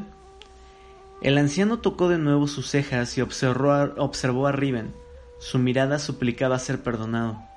El 1.22 1.38
anciano 1.38 1.80
tocó 1.80 2.08
de 2.08 2.18
nuevo 2.18 2.48
sus 2.48 2.70
cejas 2.70 3.18
y 3.18 3.22
observó 3.22 3.72
a, 3.72 3.84
observó 3.98 4.48
a 4.48 4.52
Riven. 4.52 4.94
Su 5.40 5.58
mirada 5.58 6.00
suplicaba 6.00 6.60
ser 6.60 6.82
perdonado. 6.82 7.49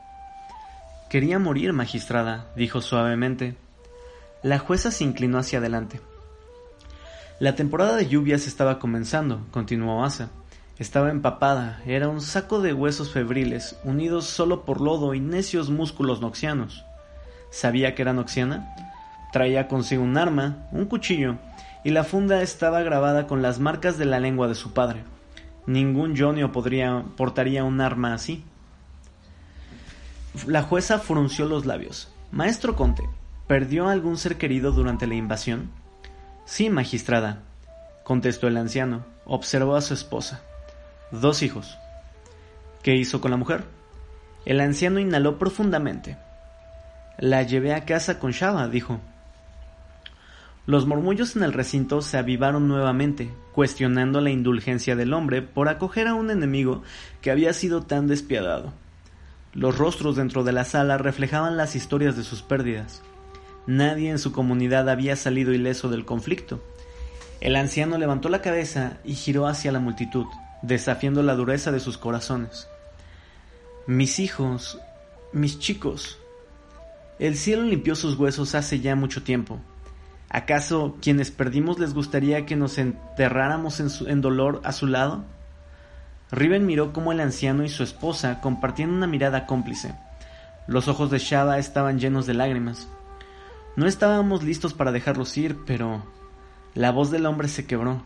Quería 1.13 1.39
morir, 1.39 1.75
magistrada, 1.75 2.47
dijo 2.57 2.81
suavemente. 2.81 3.55
La 4.43 4.59
jueza 4.59 4.91
se 4.91 5.05
inclinó 5.05 5.37
hacia 5.37 5.59
adelante. 5.59 6.01
La 7.39 7.55
temporada 7.55 7.97
de 7.97 8.09
lluvias 8.09 8.47
estaba 8.47 8.79
comenzando, 8.79 9.43
continuó 9.51 10.07
Asa. 10.07 10.31
Estaba 10.79 11.11
empapada, 11.11 11.83
era 11.85 12.09
un 12.09 12.23
saco 12.23 12.63
de 12.63 12.73
huesos 12.73 13.13
febriles, 13.13 13.79
unidos 13.85 14.25
solo 14.25 14.65
por 14.65 14.81
lodo 14.81 15.13
y 15.13 15.21
necios 15.21 15.69
músculos 15.69 16.23
noxianos. 16.23 16.83
¿Sabía 17.51 17.95
que 17.95 18.01
era 18.01 18.15
noxiana? 18.15 18.75
Traía 19.35 19.69
consigo 19.69 20.03
un 20.03 20.17
arma, 20.17 20.67
un 20.73 20.87
cuchillo, 20.87 21.37
y 21.85 21.91
la 21.91 22.05
funda 22.05 22.41
estaba 22.41 22.81
grabada 22.81 23.27
con 23.27 23.43
las 23.43 23.59
marcas 23.59 23.99
de 23.99 24.07
la 24.07 24.19
lengua 24.19 24.49
de 24.49 24.55
su 24.55 24.73
padre. 24.73 25.05
Ningún 25.67 26.17
Jonio 26.17 26.53
podría 26.53 27.05
portaría 27.19 27.65
un 27.65 27.83
arma 27.83 28.15
así. 28.15 28.47
La 30.47 30.63
jueza 30.63 30.99
frunció 30.99 31.47
los 31.47 31.67
labios. 31.67 32.11
Maestro 32.31 32.75
Conte, 32.75 33.03
¿Perdió 33.53 33.89
algún 33.89 34.17
ser 34.17 34.39
querido 34.39 34.73
durante 34.73 35.07
la 35.07 35.15
invasión? 35.15 35.71
Sí, 36.47 36.71
magistrada, 36.71 37.43
contestó 38.03 38.49
el 38.49 38.57
anciano. 38.57 39.05
Observó 39.27 39.77
a 39.77 39.83
su 39.83 39.93
esposa. 39.93 40.41
Dos 41.11 41.43
hijos. 41.43 41.77
¿Qué 42.83 42.97
hizo 42.97 43.21
con 43.21 43.31
la 43.31 43.37
mujer? 43.37 43.65
El 44.47 44.59
anciano 44.61 45.01
inhaló 45.01 45.39
profundamente. 45.39 46.17
La 47.19 47.43
llevé 47.43 47.75
a 47.75 47.85
casa 47.85 48.19
con 48.19 48.31
Shaba, 48.31 48.69
dijo. 48.69 49.01
Los 50.65 50.87
murmullos 50.87 51.37
en 51.37 51.43
el 51.43 51.53
recinto 51.53 52.01
se 52.01 52.17
avivaron 52.17 52.69
nuevamente, 52.69 53.35
cuestionando 53.53 54.23
la 54.23 54.31
indulgencia 54.31 54.97
del 54.97 55.13
hombre 55.13 55.43
por 55.43 55.69
acoger 55.69 56.09
a 56.09 56.15
un 56.15 56.31
enemigo 56.31 56.83
que 57.21 57.31
había 57.31 57.53
sido 57.53 57.83
tan 57.83 58.07
despiadado. 58.07 58.73
Los 59.55 59.77
rostros 59.77 60.17
dentro 60.17 60.45
de 60.45 60.53
la 60.53 60.65
sala 60.65 60.97
reflejaban 60.97 61.59
las 61.59 61.77
historias 61.77 62.17
de 62.17 62.25
sus 62.25 62.43
pérdidas. 62.43 63.03
Nadie 63.67 64.11
en 64.11 64.19
su 64.19 64.33
comunidad 64.33 64.89
había 64.89 65.15
salido 65.15 65.53
ileso 65.53 65.91
del 65.91 66.07
conflicto. 66.07 66.63
El 67.41 67.57
anciano 67.57 67.99
levantó 67.99 68.29
la 68.29 68.41
cabeza 68.41 68.99
y 69.05 69.15
giró 69.15 69.47
hacia 69.47 69.71
la 69.71 69.79
multitud, 69.79 70.27
desafiando 70.63 71.23
la 71.23 71.35
dureza 71.35 71.71
de 71.71 71.81
sus 71.81 71.99
corazones. 71.99 72.67
Mis 73.87 74.21
hijos, 74.21 74.79
mis 75.33 75.59
chicos. 75.59 76.19
El 77.19 77.37
cielo 77.37 77.65
limpió 77.65 77.95
sus 77.95 78.17
huesos 78.17 78.55
hace 78.55 78.81
ya 78.81 78.97
mucho 78.97 79.23
tiempo. 79.23 79.61
¿Acaso 80.31 80.97
quienes 81.03 81.31
perdimos 81.31 81.79
les 81.79 81.93
gustaría 81.93 82.47
que 82.47 82.57
nos 82.57 82.79
enterráramos 82.79 83.81
en, 83.81 83.91
en 84.09 84.23
dolor 84.23 84.63
a 84.65 84.73
su 84.73 84.87
lado? 84.87 85.25
Riven 86.33 86.65
miró 86.65 86.95
cómo 86.95 87.13
el 87.13 87.21
anciano 87.21 87.63
y 87.63 87.69
su 87.69 87.83
esposa 87.83 88.41
compartían 88.41 88.89
una 88.89 89.07
mirada 89.07 89.45
cómplice. 89.45 89.95
Los 90.67 90.89
ojos 90.89 91.11
de 91.11 91.19
Shaba 91.19 91.59
estaban 91.59 91.99
llenos 91.99 92.27
de 92.27 92.33
lágrimas. 92.33 92.89
No 93.77 93.87
estábamos 93.87 94.43
listos 94.43 94.73
para 94.73 94.93
dejarlos 94.93 95.37
ir, 95.37 95.59
pero 95.67 96.03
la 96.75 96.91
voz 96.91 97.11
del 97.11 97.27
hombre 97.27 97.49
se 97.49 97.67
quebró. 97.67 98.03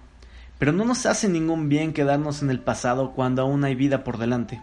Pero 0.58 0.72
no 0.72 0.84
nos 0.84 1.06
hace 1.06 1.28
ningún 1.28 1.68
bien 1.68 1.92
quedarnos 1.92 2.42
en 2.42 2.50
el 2.50 2.58
pasado 2.58 3.12
cuando 3.12 3.42
aún 3.42 3.62
hay 3.62 3.76
vida 3.76 4.02
por 4.02 4.18
delante. 4.18 4.60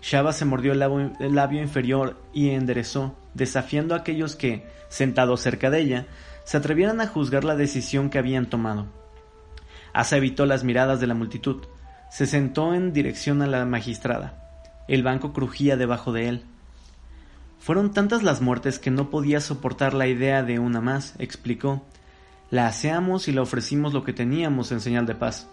Shaba 0.00 0.32
se 0.32 0.46
mordió 0.46 0.72
el 0.72 0.78
labio, 0.78 1.12
el 1.20 1.34
labio, 1.34 1.60
inferior 1.60 2.16
y 2.32 2.50
enderezó, 2.50 3.14
desafiando 3.34 3.94
a 3.94 3.98
aquellos 3.98 4.34
que, 4.34 4.66
sentados 4.88 5.42
cerca 5.42 5.68
de 5.68 5.80
ella, 5.80 6.06
se 6.44 6.56
atrevieran 6.56 7.02
a 7.02 7.06
juzgar 7.06 7.44
la 7.44 7.54
decisión 7.54 8.08
que 8.08 8.18
habían 8.18 8.48
tomado. 8.48 8.86
Asa 9.92 10.16
evitó 10.16 10.46
las 10.46 10.64
miradas 10.64 11.00
de 11.00 11.06
la 11.06 11.14
multitud. 11.14 11.66
Se 12.10 12.26
sentó 12.26 12.74
en 12.74 12.92
dirección 12.92 13.42
a 13.42 13.46
la 13.46 13.64
magistrada. 13.64 14.34
El 14.88 15.02
banco 15.02 15.32
crujía 15.32 15.76
debajo 15.76 16.12
de 16.12 16.28
él. 16.28 16.44
Fueron 17.58 17.92
tantas 17.92 18.22
las 18.22 18.40
muertes 18.40 18.78
que 18.78 18.90
no 18.90 19.10
podía 19.10 19.40
soportar 19.40 19.92
la 19.94 20.06
idea 20.06 20.42
de 20.42 20.58
una 20.58 20.80
más, 20.80 21.14
explicó. 21.18 21.82
La 22.50 22.66
aseamos 22.66 23.28
y 23.28 23.32
le 23.32 23.40
ofrecimos 23.40 23.92
lo 23.92 24.04
que 24.04 24.14
teníamos 24.14 24.72
en 24.72 24.80
señal 24.80 25.04
de 25.06 25.14
paz. 25.14 25.48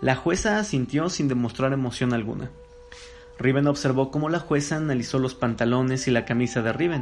La 0.00 0.16
jueza 0.16 0.58
asintió 0.58 1.08
sin 1.08 1.28
demostrar 1.28 1.72
emoción 1.72 2.12
alguna. 2.12 2.50
Riven 3.38 3.66
observó 3.66 4.10
cómo 4.10 4.28
la 4.28 4.40
jueza 4.40 4.76
analizó 4.76 5.18
los 5.18 5.34
pantalones 5.34 6.08
y 6.08 6.10
la 6.10 6.24
camisa 6.24 6.62
de 6.62 6.72
Riven, 6.72 7.00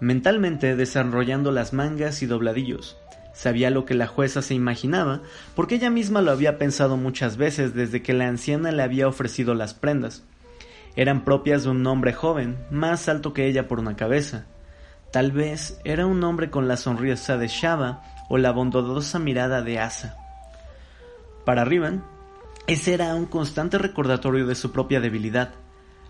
mentalmente 0.00 0.74
desarrollando 0.74 1.52
las 1.52 1.72
mangas 1.72 2.22
y 2.22 2.26
dobladillos. 2.26 2.96
Sabía 3.32 3.70
lo 3.70 3.84
que 3.84 3.94
la 3.94 4.06
jueza 4.06 4.42
se 4.42 4.54
imaginaba, 4.54 5.22
porque 5.54 5.76
ella 5.76 5.90
misma 5.90 6.20
lo 6.22 6.30
había 6.30 6.58
pensado 6.58 6.96
muchas 6.96 7.36
veces 7.36 7.74
desde 7.74 8.02
que 8.02 8.12
la 8.12 8.28
anciana 8.28 8.72
le 8.72 8.82
había 8.82 9.08
ofrecido 9.08 9.54
las 9.54 9.74
prendas 9.74 10.24
eran 10.96 11.24
propias 11.24 11.64
de 11.64 11.70
un 11.70 11.86
hombre 11.86 12.12
joven, 12.12 12.58
más 12.70 13.08
alto 13.08 13.32
que 13.32 13.46
ella 13.46 13.68
por 13.68 13.78
una 13.78 13.96
cabeza. 13.96 14.46
Tal 15.12 15.32
vez 15.32 15.80
era 15.84 16.06
un 16.06 16.22
hombre 16.24 16.50
con 16.50 16.68
la 16.68 16.76
sonrisa 16.76 17.36
de 17.36 17.48
Shaba 17.48 18.02
o 18.28 18.38
la 18.38 18.52
bondadosa 18.52 19.18
mirada 19.18 19.62
de 19.62 19.78
Asa. 19.78 20.16
Para 21.44 21.64
Riven, 21.64 22.02
ese 22.66 22.94
era 22.94 23.14
un 23.14 23.26
constante 23.26 23.78
recordatorio 23.78 24.46
de 24.46 24.54
su 24.54 24.72
propia 24.72 25.00
debilidad. 25.00 25.52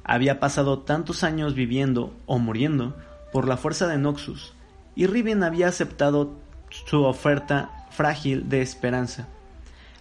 Había 0.05 0.41
pasado 0.41 0.81
tantos 0.81 1.25
años 1.25 1.55
viviendo 1.55 2.15
o 2.27 2.39
muriendo 2.39 2.97
por 3.33 3.47
la 3.47 3.57
fuerza 3.57 3.87
de 3.87 3.99
Noxus, 3.99 4.55
y 4.97 5.07
Riven 5.07 5.45
había 5.45 5.69
aceptado 5.69 6.37
su 6.71 7.05
oferta 7.05 7.87
frágil 7.91 8.49
de 8.49 8.62
esperanza 8.62 9.29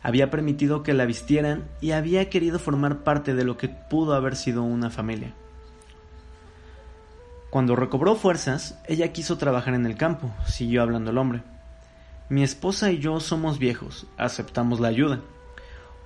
había 0.02 0.30
permitido 0.30 0.84
que 0.84 0.94
la 0.94 1.06
vistieran 1.06 1.68
y 1.82 1.92
había 1.92 2.30
querido 2.30 2.60
formar 2.60 3.04
parte 3.04 3.34
de 3.34 3.44
lo 3.44 3.58
que 3.58 3.70
pudo 3.70 4.14
haber 4.14 4.36
sido 4.36 4.64
una 4.64 4.90
familia. 4.90 5.34
Cuando 7.50 7.76
recobró 7.76 8.16
fuerzas, 8.16 8.80
ella 8.88 9.12
quiso 9.12 9.38
trabajar 9.38 9.74
en 9.74 9.86
el 9.86 9.98
campo, 9.98 10.32
siguió 10.48 10.82
hablando 10.82 11.12
el 11.12 11.18
hombre. 11.18 11.42
Mi 12.30 12.44
esposa 12.44 12.92
y 12.92 13.00
yo 13.00 13.20
somos 13.20 13.58
viejos, 13.58 14.06
aceptamos 14.18 14.80
la 14.80 14.88
ayuda. 14.88 15.22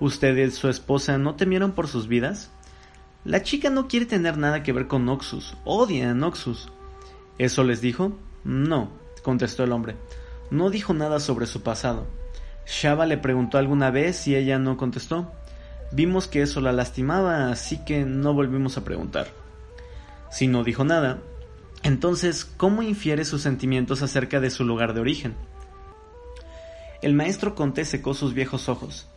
¿Ustedes, 0.00 0.54
su 0.54 0.68
esposa, 0.68 1.18
no 1.18 1.34
temieron 1.34 1.72
por 1.72 1.86
sus 1.86 2.08
vidas? 2.08 2.50
La 3.24 3.42
chica 3.42 3.70
no 3.70 3.88
quiere 3.88 4.06
tener 4.06 4.38
nada 4.38 4.62
que 4.62 4.72
ver 4.72 4.86
con 4.86 5.04
Noxus, 5.04 5.54
odia 5.64 6.10
a 6.10 6.14
Noxus. 6.14 6.70
¿Eso 7.38 7.62
les 7.62 7.80
dijo? 7.80 8.16
No, 8.42 8.90
contestó 9.22 9.64
el 9.64 9.72
hombre. 9.72 9.96
No 10.54 10.70
dijo 10.70 10.94
nada 10.94 11.18
sobre 11.18 11.46
su 11.46 11.64
pasado. 11.64 12.06
Shaba 12.64 13.06
le 13.06 13.18
preguntó 13.18 13.58
alguna 13.58 13.90
vez 13.90 14.28
y 14.28 14.36
ella 14.36 14.56
no 14.60 14.76
contestó. 14.76 15.32
Vimos 15.90 16.28
que 16.28 16.42
eso 16.42 16.60
la 16.60 16.70
lastimaba, 16.70 17.50
así 17.50 17.84
que 17.84 18.04
no 18.04 18.34
volvimos 18.34 18.78
a 18.78 18.84
preguntar. 18.84 19.26
Si 20.30 20.46
no 20.46 20.62
dijo 20.62 20.84
nada, 20.84 21.18
entonces, 21.82 22.44
¿cómo 22.44 22.84
infiere 22.84 23.24
sus 23.24 23.42
sentimientos 23.42 24.00
acerca 24.02 24.38
de 24.38 24.50
su 24.50 24.64
lugar 24.64 24.94
de 24.94 25.00
origen? 25.00 25.34
El 27.02 27.14
maestro 27.14 27.56
Conté 27.56 27.84
secó 27.84 28.14
sus 28.14 28.32
viejos 28.32 28.68
ojos. 28.68 29.08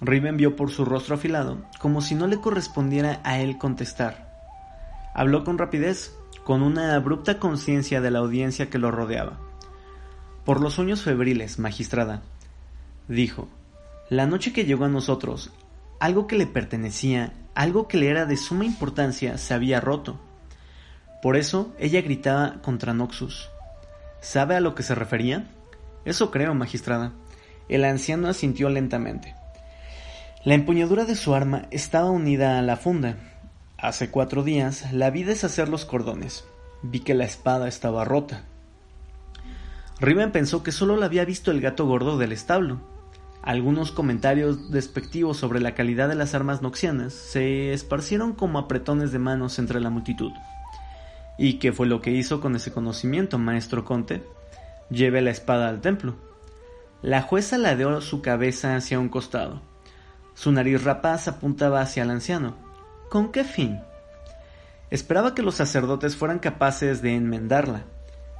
Riven 0.00 0.38
vio 0.38 0.56
por 0.56 0.70
su 0.70 0.86
rostro 0.86 1.16
afilado, 1.16 1.58
como 1.80 2.00
si 2.00 2.14
no 2.14 2.26
le 2.26 2.40
correspondiera 2.40 3.20
a 3.24 3.40
él 3.40 3.58
contestar. 3.58 4.32
Habló 5.12 5.44
con 5.44 5.58
rapidez, 5.58 6.16
con 6.44 6.62
una 6.62 6.94
abrupta 6.94 7.38
conciencia 7.38 8.00
de 8.00 8.10
la 8.10 8.20
audiencia 8.20 8.70
que 8.70 8.78
lo 8.78 8.90
rodeaba. 8.90 9.51
Por 10.44 10.60
los 10.60 10.74
sueños 10.74 11.02
febriles, 11.02 11.58
magistrada, 11.58 12.22
dijo, 13.06 13.48
la 14.10 14.26
noche 14.26 14.52
que 14.52 14.64
llegó 14.64 14.84
a 14.84 14.88
nosotros, 14.88 15.52
algo 16.00 16.26
que 16.26 16.36
le 16.36 16.46
pertenecía, 16.46 17.32
algo 17.54 17.86
que 17.86 17.96
le 17.96 18.08
era 18.08 18.26
de 18.26 18.36
suma 18.36 18.64
importancia, 18.64 19.38
se 19.38 19.54
había 19.54 19.80
roto. 19.80 20.18
Por 21.22 21.36
eso 21.36 21.72
ella 21.78 22.00
gritaba 22.02 22.60
contra 22.60 22.92
Noxus. 22.92 23.50
¿Sabe 24.20 24.56
a 24.56 24.60
lo 24.60 24.74
que 24.74 24.82
se 24.82 24.96
refería? 24.96 25.46
Eso 26.04 26.32
creo, 26.32 26.54
magistrada. 26.54 27.12
El 27.68 27.84
anciano 27.84 28.28
asintió 28.28 28.68
lentamente. 28.68 29.36
La 30.44 30.54
empuñadura 30.54 31.04
de 31.04 31.14
su 31.14 31.34
arma 31.34 31.68
estaba 31.70 32.10
unida 32.10 32.58
a 32.58 32.62
la 32.62 32.76
funda. 32.76 33.16
Hace 33.78 34.10
cuatro 34.10 34.42
días 34.42 34.92
la 34.92 35.10
vi 35.10 35.22
deshacer 35.22 35.68
los 35.68 35.84
cordones. 35.84 36.44
Vi 36.82 36.98
que 36.98 37.14
la 37.14 37.24
espada 37.24 37.68
estaba 37.68 38.04
rota. 38.04 38.42
Riven 40.02 40.32
pensó 40.32 40.64
que 40.64 40.72
solo 40.72 40.96
la 40.96 41.06
había 41.06 41.24
visto 41.24 41.52
el 41.52 41.60
gato 41.60 41.86
gordo 41.86 42.18
del 42.18 42.32
establo. 42.32 42.80
Algunos 43.40 43.92
comentarios 43.92 44.72
despectivos 44.72 45.36
sobre 45.36 45.60
la 45.60 45.76
calidad 45.76 46.08
de 46.08 46.16
las 46.16 46.34
armas 46.34 46.60
noxianas 46.60 47.12
se 47.12 47.72
esparcieron 47.72 48.32
como 48.32 48.58
apretones 48.58 49.12
de 49.12 49.20
manos 49.20 49.60
entre 49.60 49.78
la 49.78 49.90
multitud. 49.90 50.32
¿Y 51.38 51.60
qué 51.60 51.72
fue 51.72 51.86
lo 51.86 52.00
que 52.00 52.10
hizo 52.10 52.40
con 52.40 52.56
ese 52.56 52.72
conocimiento, 52.72 53.38
maestro 53.38 53.84
Conte? 53.84 54.24
Lleve 54.90 55.22
la 55.22 55.30
espada 55.30 55.68
al 55.68 55.80
templo. 55.80 56.16
La 57.00 57.22
jueza 57.22 57.56
ladeó 57.56 58.00
su 58.00 58.22
cabeza 58.22 58.74
hacia 58.74 58.98
un 58.98 59.08
costado. 59.08 59.62
Su 60.34 60.50
nariz 60.50 60.82
rapaz 60.82 61.28
apuntaba 61.28 61.80
hacia 61.80 62.02
el 62.02 62.10
anciano. 62.10 62.56
¿Con 63.08 63.30
qué 63.30 63.44
fin? 63.44 63.80
Esperaba 64.90 65.36
que 65.36 65.42
los 65.42 65.54
sacerdotes 65.54 66.16
fueran 66.16 66.40
capaces 66.40 67.02
de 67.02 67.14
enmendarla, 67.14 67.84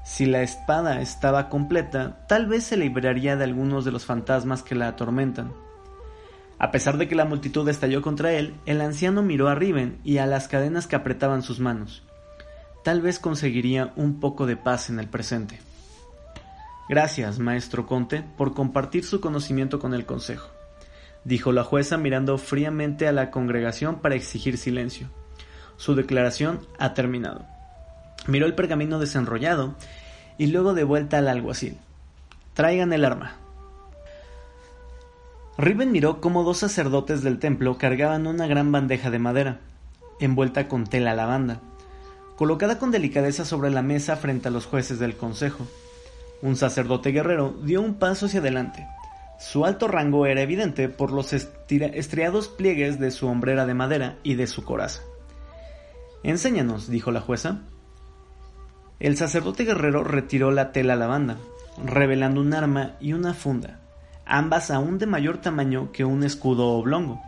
si 0.05 0.27
la 0.27 0.43
espada 0.43 1.01
estaba 1.01 1.49
completa, 1.49 2.25
tal 2.27 2.47
vez 2.47 2.65
se 2.65 2.77
libraría 2.77 3.37
de 3.37 3.45
algunos 3.45 3.85
de 3.85 3.93
los 3.93 4.05
fantasmas 4.05 4.63
que 4.63 4.75
la 4.75 4.89
atormentan. 4.89 5.53
A 6.59 6.71
pesar 6.71 6.99
de 6.99 7.09
que 7.09 7.15
la 7.15 7.25
multitud 7.25 7.69
estalló 7.69 8.03
contra 8.03 8.33
él, 8.33 8.55
el 8.67 8.81
anciano 8.81 9.23
miró 9.23 9.49
a 9.49 9.55
Riven 9.55 9.99
y 10.05 10.19
a 10.19 10.27
las 10.27 10.49
cadenas 10.49 10.87
que 10.87 10.97
apretaban 10.97 11.43
sus 11.43 11.61
manos. 11.61 12.03
Tal 12.85 13.01
vez 13.01 13.19
conseguiría 13.19 13.93
un 13.97 14.19
poco 14.19 14.47
de 14.47 14.57
paz 14.57 14.91
en 14.91 14.99
el 14.99 15.09
presente. 15.09 15.61
Gracias, 16.89 17.39
maestro 17.39 17.87
Conte, 17.87 18.25
por 18.37 18.55
compartir 18.55 19.05
su 19.05 19.21
conocimiento 19.21 19.79
con 19.79 19.95
el 19.95 20.05
consejo, 20.05 20.51
dijo 21.25 21.53
la 21.53 21.65
jueza 21.65 21.97
mirando 21.97 22.39
fríamente 22.39 23.07
a 23.07 23.13
la 23.13 23.31
congregación 23.31 24.01
para 24.01 24.17
exigir 24.17 24.59
silencio. 24.59 25.09
Su 25.77 25.95
declaración 25.95 26.61
ha 26.79 26.93
terminado. 26.93 27.47
Miró 28.27 28.47
el 28.47 28.55
pergamino 28.55 28.99
desenrollado 28.99 29.75
y 30.39 30.47
luego 30.47 30.75
de 30.75 30.85
vuelta 30.85 31.19
al 31.19 31.29
alguacil. 31.29 31.79
Traigan 32.55 32.93
el 32.93 33.05
arma. 33.05 33.37
Riven 35.59 35.93
miró 35.93 36.21
cómo 36.21 36.45
dos 36.45 36.59
sacerdotes 36.59 37.23
del 37.23 37.39
templo 37.39 37.77
cargaban 37.79 38.27
una 38.27 38.47
gran 38.47 38.73
bandeja 38.73 39.11
de 39.11 39.19
madera, 39.19 39.61
envuelta 40.19 40.67
con 40.67 40.87
tela 40.87 41.15
lavanda, 41.15 41.61
colocada 42.37 42.79
con 42.79 42.91
delicadeza 42.91 43.45
sobre 43.45 43.71
la 43.71 43.83
mesa 43.83 44.17
frente 44.17 44.49
a 44.49 44.51
los 44.51 44.67
jueces 44.67 44.99
del 44.99 45.17
consejo. 45.17 45.67
Un 46.41 46.57
sacerdote 46.57 47.13
guerrero 47.13 47.55
dio 47.63 47.83
un 47.83 47.95
paso 47.95 48.27
hacia 48.27 48.41
adelante. 48.41 48.87
Su 49.39 49.65
alto 49.65 49.89
rango 49.89 50.27
era 50.27 50.41
evidente 50.41 50.89
por 50.89 51.13
los 51.13 51.33
estriados 51.33 52.49
pliegues 52.49 52.99
de 52.99 53.11
su 53.11 53.27
hombrera 53.27 53.67
de 53.67 53.75
madera 53.75 54.17
y 54.23 54.35
de 54.35 54.47
su 54.47 54.65
coraza. 54.65 55.03
Enséñanos, 56.23 56.89
dijo 56.89 57.11
la 57.11 57.21
jueza. 57.21 57.63
El 59.01 59.17
sacerdote 59.17 59.65
guerrero 59.65 60.05
retiró 60.05 60.51
la 60.51 60.73
tela 60.73 60.97
lavanda, 60.97 61.37
revelando 61.85 62.41
un 62.41 62.55
arma 62.55 62.93
y 63.01 63.13
una 63.13 63.35
funda, 63.35 63.81
ambas 64.25 64.71
aún 64.71 64.99
de 64.99 65.07
mayor 65.07 65.39
tamaño 65.39 65.91
que 65.93 66.05
un 66.05 66.23
escudo 66.23 66.69
oblongo. 66.69 67.21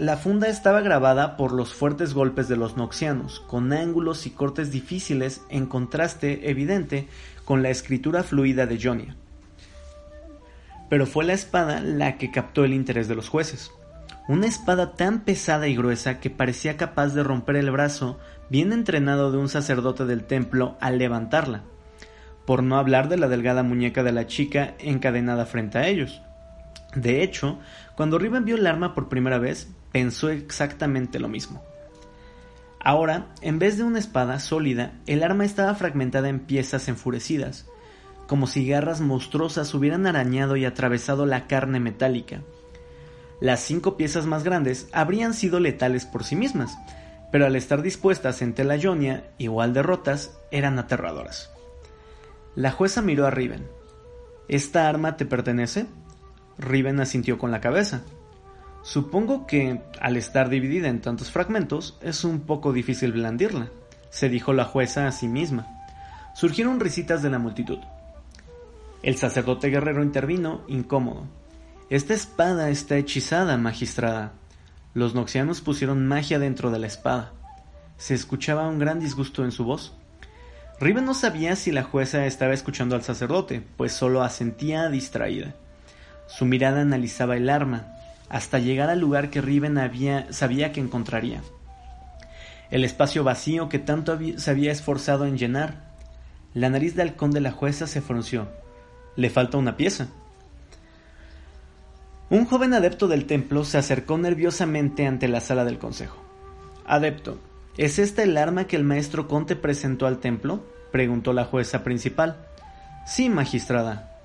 La 0.00 0.16
funda 0.16 0.48
estaba 0.48 0.80
grabada 0.80 1.36
por 1.36 1.52
los 1.52 1.72
fuertes 1.72 2.14
golpes 2.14 2.48
de 2.48 2.56
los 2.56 2.76
noxianos, 2.76 3.38
con 3.38 3.72
ángulos 3.72 4.26
y 4.26 4.30
cortes 4.30 4.72
difíciles 4.72 5.42
en 5.50 5.66
contraste 5.66 6.50
evidente 6.50 7.06
con 7.44 7.62
la 7.62 7.70
escritura 7.70 8.24
fluida 8.24 8.66
de 8.66 8.82
Jonia. 8.82 9.16
Pero 10.90 11.06
fue 11.06 11.24
la 11.24 11.32
espada 11.32 11.80
la 11.80 12.18
que 12.18 12.32
captó 12.32 12.64
el 12.64 12.74
interés 12.74 13.06
de 13.06 13.14
los 13.14 13.28
jueces. 13.28 13.70
Una 14.26 14.46
espada 14.46 14.94
tan 14.94 15.20
pesada 15.20 15.68
y 15.68 15.76
gruesa 15.76 16.18
que 16.18 16.30
parecía 16.30 16.78
capaz 16.78 17.08
de 17.08 17.22
romper 17.22 17.56
el 17.56 17.70
brazo 17.70 18.18
bien 18.48 18.72
entrenado 18.72 19.30
de 19.30 19.36
un 19.36 19.50
sacerdote 19.50 20.06
del 20.06 20.24
templo 20.24 20.78
al 20.80 20.96
levantarla, 20.96 21.62
por 22.46 22.62
no 22.62 22.78
hablar 22.78 23.10
de 23.10 23.18
la 23.18 23.28
delgada 23.28 23.62
muñeca 23.62 24.02
de 24.02 24.12
la 24.12 24.26
chica 24.26 24.74
encadenada 24.78 25.44
frente 25.44 25.76
a 25.76 25.88
ellos. 25.88 26.22
De 26.94 27.22
hecho, 27.22 27.58
cuando 27.96 28.18
Riven 28.18 28.46
vio 28.46 28.56
el 28.56 28.66
arma 28.66 28.94
por 28.94 29.10
primera 29.10 29.38
vez, 29.38 29.68
pensó 29.92 30.30
exactamente 30.30 31.18
lo 31.18 31.28
mismo. 31.28 31.62
Ahora, 32.80 33.26
en 33.42 33.58
vez 33.58 33.76
de 33.76 33.84
una 33.84 33.98
espada 33.98 34.40
sólida, 34.40 34.92
el 35.06 35.22
arma 35.22 35.44
estaba 35.44 35.74
fragmentada 35.74 36.30
en 36.30 36.40
piezas 36.40 36.88
enfurecidas, 36.88 37.66
como 38.26 38.46
si 38.46 38.66
garras 38.66 39.02
monstruosas 39.02 39.74
hubieran 39.74 40.06
arañado 40.06 40.56
y 40.56 40.64
atravesado 40.64 41.26
la 41.26 41.46
carne 41.46 41.78
metálica. 41.78 42.40
Las 43.40 43.60
cinco 43.60 43.96
piezas 43.96 44.26
más 44.26 44.44
grandes 44.44 44.88
habrían 44.92 45.34
sido 45.34 45.60
letales 45.60 46.06
por 46.06 46.24
sí 46.24 46.36
mismas, 46.36 46.76
pero 47.32 47.46
al 47.46 47.56
estar 47.56 47.82
dispuestas 47.82 48.42
en 48.42 48.54
tela 48.54 48.78
jonia, 48.80 49.24
igual 49.38 49.74
de 49.74 49.82
rotas, 49.82 50.38
eran 50.50 50.78
aterradoras. 50.78 51.50
La 52.54 52.70
jueza 52.70 53.02
miró 53.02 53.26
a 53.26 53.30
Riven. 53.30 53.66
¿Esta 54.46 54.88
arma 54.88 55.16
te 55.16 55.26
pertenece? 55.26 55.86
Riven 56.58 57.00
asintió 57.00 57.38
con 57.38 57.50
la 57.50 57.60
cabeza. 57.60 58.02
Supongo 58.82 59.46
que, 59.46 59.80
al 60.00 60.16
estar 60.16 60.48
dividida 60.48 60.88
en 60.88 61.00
tantos 61.00 61.30
fragmentos, 61.30 61.98
es 62.02 62.22
un 62.22 62.40
poco 62.40 62.72
difícil 62.72 63.12
blandirla, 63.12 63.70
se 64.10 64.28
dijo 64.28 64.52
la 64.52 64.66
jueza 64.66 65.08
a 65.08 65.12
sí 65.12 65.26
misma. 65.26 65.66
Surgieron 66.34 66.78
risitas 66.78 67.22
de 67.22 67.30
la 67.30 67.38
multitud. 67.38 67.78
El 69.02 69.16
sacerdote 69.16 69.70
guerrero 69.70 70.02
intervino, 70.02 70.62
incómodo. 70.68 71.26
Esta 71.90 72.14
espada 72.14 72.70
está 72.70 72.96
hechizada, 72.96 73.58
magistrada. 73.58 74.32
Los 74.94 75.14
noxianos 75.14 75.60
pusieron 75.60 76.08
magia 76.08 76.38
dentro 76.38 76.70
de 76.70 76.78
la 76.78 76.86
espada. 76.86 77.32
Se 77.98 78.14
escuchaba 78.14 78.68
un 78.68 78.78
gran 78.78 79.00
disgusto 79.00 79.44
en 79.44 79.52
su 79.52 79.64
voz. 79.64 79.92
Riven 80.80 81.04
no 81.04 81.12
sabía 81.12 81.56
si 81.56 81.72
la 81.72 81.82
jueza 81.82 82.24
estaba 82.24 82.54
escuchando 82.54 82.96
al 82.96 83.02
sacerdote, 83.02 83.62
pues 83.76 83.92
solo 83.92 84.22
asentía 84.22 84.88
distraída. 84.88 85.54
Su 86.26 86.46
mirada 86.46 86.80
analizaba 86.80 87.36
el 87.36 87.50
arma, 87.50 87.86
hasta 88.30 88.58
llegar 88.58 88.88
al 88.88 89.00
lugar 89.00 89.28
que 89.28 89.42
Riven 89.42 89.76
había, 89.76 90.32
sabía 90.32 90.72
que 90.72 90.80
encontraría. 90.80 91.42
El 92.70 92.82
espacio 92.84 93.24
vacío 93.24 93.68
que 93.68 93.78
tanto 93.78 94.18
se 94.38 94.50
había 94.50 94.72
esforzado 94.72 95.26
en 95.26 95.36
llenar. 95.36 95.92
La 96.54 96.70
nariz 96.70 96.96
de 96.96 97.02
halcón 97.02 97.30
de 97.30 97.42
la 97.42 97.52
jueza 97.52 97.86
se 97.86 98.00
frunció. 98.00 98.48
Le 99.16 99.28
falta 99.28 99.58
una 99.58 99.76
pieza. 99.76 100.08
Un 102.34 102.46
joven 102.46 102.74
adepto 102.74 103.06
del 103.06 103.26
templo 103.26 103.62
se 103.62 103.78
acercó 103.78 104.18
nerviosamente 104.18 105.06
ante 105.06 105.28
la 105.28 105.38
sala 105.38 105.64
del 105.64 105.78
consejo. 105.78 106.16
Adepto, 106.84 107.38
¿es 107.76 108.00
esta 108.00 108.24
el 108.24 108.36
arma 108.36 108.64
que 108.64 108.74
el 108.74 108.82
maestro 108.82 109.28
Conte 109.28 109.54
presentó 109.54 110.08
al 110.08 110.18
templo? 110.18 110.64
preguntó 110.90 111.32
la 111.32 111.44
jueza 111.44 111.84
principal. 111.84 112.44
Sí, 113.06 113.30
magistrada. 113.30 114.18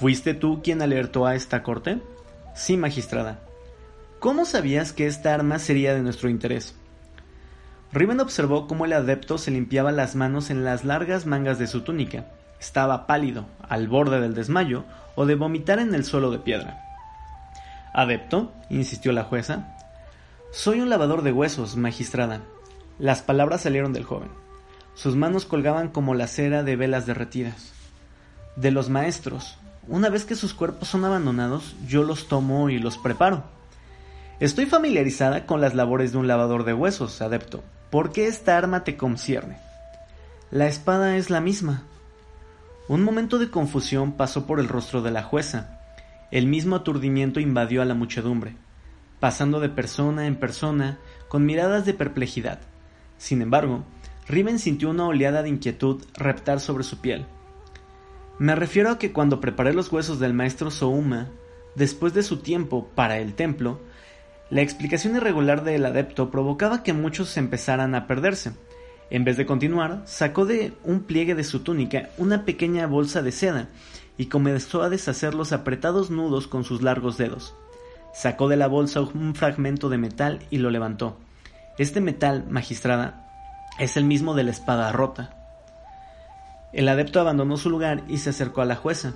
¿Fuiste 0.00 0.32
tú 0.32 0.62
quien 0.62 0.80
alertó 0.80 1.26
a 1.26 1.34
esta 1.34 1.62
corte? 1.62 2.00
Sí, 2.54 2.78
magistrada. 2.78 3.40
¿Cómo 4.18 4.46
sabías 4.46 4.94
que 4.94 5.06
esta 5.06 5.34
arma 5.34 5.58
sería 5.58 5.92
de 5.92 6.00
nuestro 6.00 6.30
interés? 6.30 6.74
Riven 7.92 8.20
observó 8.20 8.66
cómo 8.66 8.86
el 8.86 8.94
adepto 8.94 9.36
se 9.36 9.50
limpiaba 9.50 9.92
las 9.92 10.16
manos 10.16 10.48
en 10.48 10.64
las 10.64 10.86
largas 10.86 11.26
mangas 11.26 11.58
de 11.58 11.66
su 11.66 11.82
túnica. 11.82 12.28
Estaba 12.58 13.06
pálido, 13.06 13.44
al 13.68 13.88
borde 13.88 14.22
del 14.22 14.32
desmayo 14.32 14.84
o 15.16 15.26
de 15.26 15.34
vomitar 15.34 15.80
en 15.80 15.94
el 15.94 16.06
suelo 16.06 16.30
de 16.30 16.38
piedra. 16.38 16.91
Adepto, 17.92 18.52
insistió 18.70 19.12
la 19.12 19.24
jueza. 19.24 19.76
Soy 20.50 20.80
un 20.80 20.88
lavador 20.88 21.22
de 21.22 21.32
huesos, 21.32 21.76
magistrada. 21.76 22.40
Las 22.98 23.20
palabras 23.22 23.62
salieron 23.62 23.92
del 23.92 24.04
joven. 24.04 24.30
Sus 24.94 25.16
manos 25.16 25.44
colgaban 25.44 25.88
como 25.88 26.14
la 26.14 26.26
cera 26.26 26.62
de 26.62 26.76
velas 26.76 27.06
derretidas. 27.06 27.72
De 28.56 28.70
los 28.70 28.88
maestros. 28.88 29.58
Una 29.88 30.08
vez 30.08 30.24
que 30.24 30.36
sus 30.36 30.54
cuerpos 30.54 30.88
son 30.88 31.04
abandonados, 31.04 31.74
yo 31.86 32.02
los 32.02 32.28
tomo 32.28 32.70
y 32.70 32.78
los 32.78 32.96
preparo. 32.96 33.44
Estoy 34.40 34.66
familiarizada 34.66 35.44
con 35.46 35.60
las 35.60 35.74
labores 35.74 36.12
de 36.12 36.18
un 36.18 36.28
lavador 36.28 36.64
de 36.64 36.74
huesos, 36.74 37.20
adepto. 37.20 37.62
¿Por 37.90 38.12
qué 38.12 38.26
esta 38.26 38.56
arma 38.56 38.84
te 38.84 38.96
concierne? 38.96 39.58
La 40.50 40.66
espada 40.66 41.16
es 41.16 41.30
la 41.30 41.40
misma. 41.40 41.84
Un 42.88 43.04
momento 43.04 43.38
de 43.38 43.50
confusión 43.50 44.12
pasó 44.12 44.46
por 44.46 44.60
el 44.60 44.68
rostro 44.68 45.02
de 45.02 45.10
la 45.10 45.22
jueza, 45.22 45.81
el 46.32 46.46
mismo 46.46 46.76
aturdimiento 46.76 47.40
invadió 47.40 47.82
a 47.82 47.84
la 47.84 47.94
muchedumbre, 47.94 48.56
pasando 49.20 49.60
de 49.60 49.68
persona 49.68 50.26
en 50.26 50.34
persona 50.36 50.98
con 51.28 51.44
miradas 51.44 51.84
de 51.84 51.92
perplejidad. 51.92 52.58
Sin 53.18 53.42
embargo, 53.42 53.84
Riven 54.26 54.58
sintió 54.58 54.88
una 54.90 55.06
oleada 55.06 55.42
de 55.42 55.50
inquietud 55.50 56.02
reptar 56.14 56.58
sobre 56.58 56.84
su 56.84 57.00
piel. 57.00 57.26
Me 58.38 58.56
refiero 58.56 58.90
a 58.90 58.98
que 58.98 59.12
cuando 59.12 59.40
preparé 59.40 59.74
los 59.74 59.92
huesos 59.92 60.18
del 60.18 60.32
maestro 60.32 60.70
Souma, 60.70 61.28
después 61.76 62.14
de 62.14 62.22
su 62.22 62.38
tiempo 62.38 62.88
para 62.94 63.18
el 63.18 63.34
templo, 63.34 63.80
la 64.48 64.62
explicación 64.62 65.16
irregular 65.16 65.64
del 65.64 65.84
adepto 65.84 66.30
provocaba 66.30 66.82
que 66.82 66.94
muchos 66.94 67.36
empezaran 67.36 67.94
a 67.94 68.06
perderse. 68.06 68.52
En 69.10 69.24
vez 69.24 69.36
de 69.36 69.44
continuar, 69.44 70.02
sacó 70.06 70.46
de 70.46 70.72
un 70.82 71.02
pliegue 71.02 71.34
de 71.34 71.44
su 71.44 71.60
túnica 71.60 72.08
una 72.16 72.46
pequeña 72.46 72.86
bolsa 72.86 73.20
de 73.20 73.32
seda 73.32 73.68
y 74.16 74.26
comenzó 74.26 74.82
a 74.82 74.88
deshacer 74.88 75.34
los 75.34 75.52
apretados 75.52 76.10
nudos 76.10 76.46
con 76.46 76.64
sus 76.64 76.82
largos 76.82 77.16
dedos. 77.16 77.54
Sacó 78.12 78.48
de 78.48 78.56
la 78.56 78.66
bolsa 78.66 79.00
un 79.00 79.34
fragmento 79.34 79.88
de 79.88 79.98
metal 79.98 80.40
y 80.50 80.58
lo 80.58 80.70
levantó. 80.70 81.16
Este 81.78 82.00
metal, 82.00 82.44
magistrada, 82.48 83.28
es 83.78 83.96
el 83.96 84.04
mismo 84.04 84.34
de 84.34 84.44
la 84.44 84.50
espada 84.50 84.92
rota. 84.92 85.34
El 86.72 86.88
adepto 86.88 87.20
abandonó 87.20 87.56
su 87.56 87.70
lugar 87.70 88.04
y 88.08 88.18
se 88.18 88.30
acercó 88.30 88.60
a 88.60 88.66
la 88.66 88.76
jueza. 88.76 89.14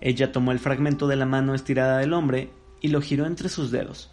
Ella 0.00 0.32
tomó 0.32 0.52
el 0.52 0.58
fragmento 0.58 1.06
de 1.06 1.16
la 1.16 1.26
mano 1.26 1.54
estirada 1.54 1.98
del 1.98 2.12
hombre 2.12 2.50
y 2.80 2.88
lo 2.88 3.00
giró 3.00 3.26
entre 3.26 3.48
sus 3.48 3.70
dedos. 3.70 4.10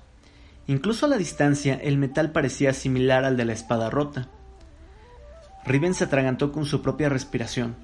Incluso 0.67 1.05
a 1.05 1.09
la 1.09 1.17
distancia 1.17 1.75
el 1.75 1.97
metal 1.97 2.31
parecía 2.31 2.73
similar 2.73 3.23
al 3.23 3.37
de 3.37 3.45
la 3.45 3.53
espada 3.53 3.89
rota. 3.89 4.29
Riven 5.65 5.93
se 5.93 6.05
atragantó 6.05 6.51
con 6.51 6.65
su 6.65 6.81
propia 6.81 7.09
respiración. 7.09 7.75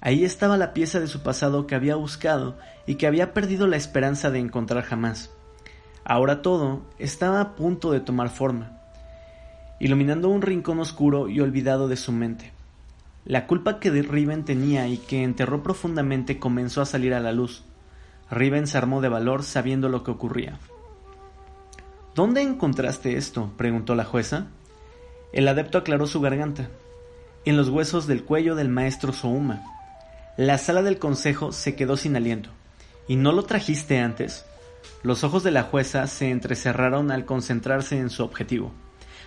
Ahí 0.00 0.24
estaba 0.24 0.56
la 0.56 0.72
pieza 0.72 1.00
de 1.00 1.06
su 1.06 1.22
pasado 1.22 1.66
que 1.66 1.74
había 1.74 1.96
buscado 1.96 2.56
y 2.86 2.96
que 2.96 3.06
había 3.06 3.32
perdido 3.32 3.66
la 3.66 3.76
esperanza 3.76 4.30
de 4.30 4.38
encontrar 4.38 4.84
jamás. 4.84 5.30
Ahora 6.04 6.42
todo 6.42 6.82
estaba 6.98 7.40
a 7.40 7.56
punto 7.56 7.90
de 7.90 8.00
tomar 8.00 8.28
forma, 8.28 8.78
iluminando 9.80 10.28
un 10.28 10.42
rincón 10.42 10.78
oscuro 10.78 11.28
y 11.28 11.40
olvidado 11.40 11.88
de 11.88 11.96
su 11.96 12.12
mente. 12.12 12.52
La 13.24 13.48
culpa 13.48 13.80
que 13.80 13.90
Riven 13.90 14.44
tenía 14.44 14.86
y 14.86 14.98
que 14.98 15.24
enterró 15.24 15.64
profundamente 15.64 16.38
comenzó 16.38 16.80
a 16.80 16.86
salir 16.86 17.12
a 17.12 17.18
la 17.18 17.32
luz. 17.32 17.64
Riven 18.30 18.68
se 18.68 18.78
armó 18.78 19.00
de 19.00 19.08
valor 19.08 19.42
sabiendo 19.42 19.88
lo 19.88 20.04
que 20.04 20.12
ocurría. 20.12 20.60
¿Dónde 22.14 22.42
encontraste 22.42 23.16
esto? 23.16 23.50
preguntó 23.56 23.96
la 23.96 24.04
jueza. 24.04 24.46
El 25.32 25.48
adepto 25.48 25.78
aclaró 25.78 26.06
su 26.06 26.20
garganta. 26.20 26.68
En 27.44 27.56
los 27.56 27.68
huesos 27.68 28.06
del 28.06 28.22
cuello 28.22 28.54
del 28.54 28.68
maestro 28.68 29.12
Souma. 29.12 29.64
La 30.36 30.58
sala 30.58 30.82
del 30.82 30.98
consejo 30.98 31.50
se 31.50 31.76
quedó 31.76 31.96
sin 31.96 32.14
aliento. 32.14 32.50
¿Y 33.08 33.16
no 33.16 33.32
lo 33.32 33.44
trajiste 33.44 34.00
antes? 34.00 34.44
Los 35.02 35.24
ojos 35.24 35.42
de 35.42 35.50
la 35.50 35.62
jueza 35.62 36.06
se 36.08 36.30
entrecerraron 36.30 37.10
al 37.10 37.24
concentrarse 37.24 37.98
en 37.98 38.10
su 38.10 38.22
objetivo. 38.22 38.72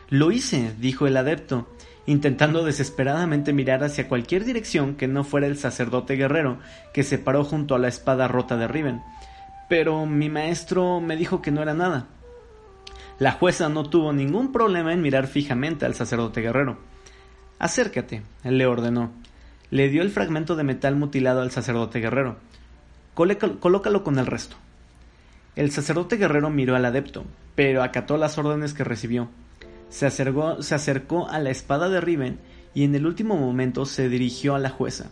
Lo 0.09 0.31
hice, 0.31 0.75
dijo 0.79 1.07
el 1.07 1.17
adepto, 1.17 1.67
intentando 2.05 2.63
desesperadamente 2.63 3.53
mirar 3.53 3.83
hacia 3.83 4.07
cualquier 4.07 4.45
dirección 4.45 4.95
que 4.95 5.07
no 5.07 5.23
fuera 5.23 5.47
el 5.47 5.57
sacerdote 5.57 6.15
guerrero 6.15 6.59
que 6.93 7.03
se 7.03 7.17
paró 7.17 7.43
junto 7.43 7.73
a 7.73 7.79
la 7.79 7.87
espada 7.87 8.27
rota 8.27 8.55
de 8.55 8.67
Riven. 8.67 9.01
Pero 9.67 10.05
mi 10.05 10.29
maestro 10.29 10.99
me 11.01 11.15
dijo 11.15 11.41
que 11.41 11.51
no 11.51 11.63
era 11.63 11.73
nada. 11.73 12.07
La 13.17 13.31
jueza 13.31 13.67
no 13.67 13.89
tuvo 13.89 14.13
ningún 14.13 14.51
problema 14.51 14.93
en 14.93 15.01
mirar 15.01 15.25
fijamente 15.25 15.87
al 15.87 15.95
sacerdote 15.95 16.41
guerrero. 16.41 16.77
Acércate, 17.57 18.21
le 18.43 18.67
ordenó. 18.67 19.11
Le 19.71 19.89
dio 19.89 20.01
el 20.01 20.09
fragmento 20.09 20.55
de 20.55 20.63
metal 20.63 20.95
mutilado 20.95 21.41
al 21.41 21.51
sacerdote 21.51 21.99
guerrero. 21.99 22.37
Colócalo 23.13 24.03
con 24.03 24.17
el 24.17 24.25
resto. 24.25 24.55
El 25.55 25.71
sacerdote 25.71 26.17
guerrero 26.17 26.49
miró 26.49 26.75
al 26.75 26.85
adepto, 26.85 27.25
pero 27.55 27.83
acató 27.83 28.17
las 28.17 28.37
órdenes 28.37 28.73
que 28.73 28.83
recibió. 28.83 29.29
Se 29.89 30.05
acercó, 30.05 31.27
a 31.27 31.39
la 31.39 31.49
espada 31.49 31.89
de 31.89 32.01
Riven 32.01 32.39
y 32.73 32.83
en 32.83 32.95
el 32.95 33.05
último 33.05 33.35
momento 33.35 33.85
se 33.85 34.09
dirigió 34.09 34.55
a 34.55 34.59
la 34.59 34.69
jueza. 34.69 35.09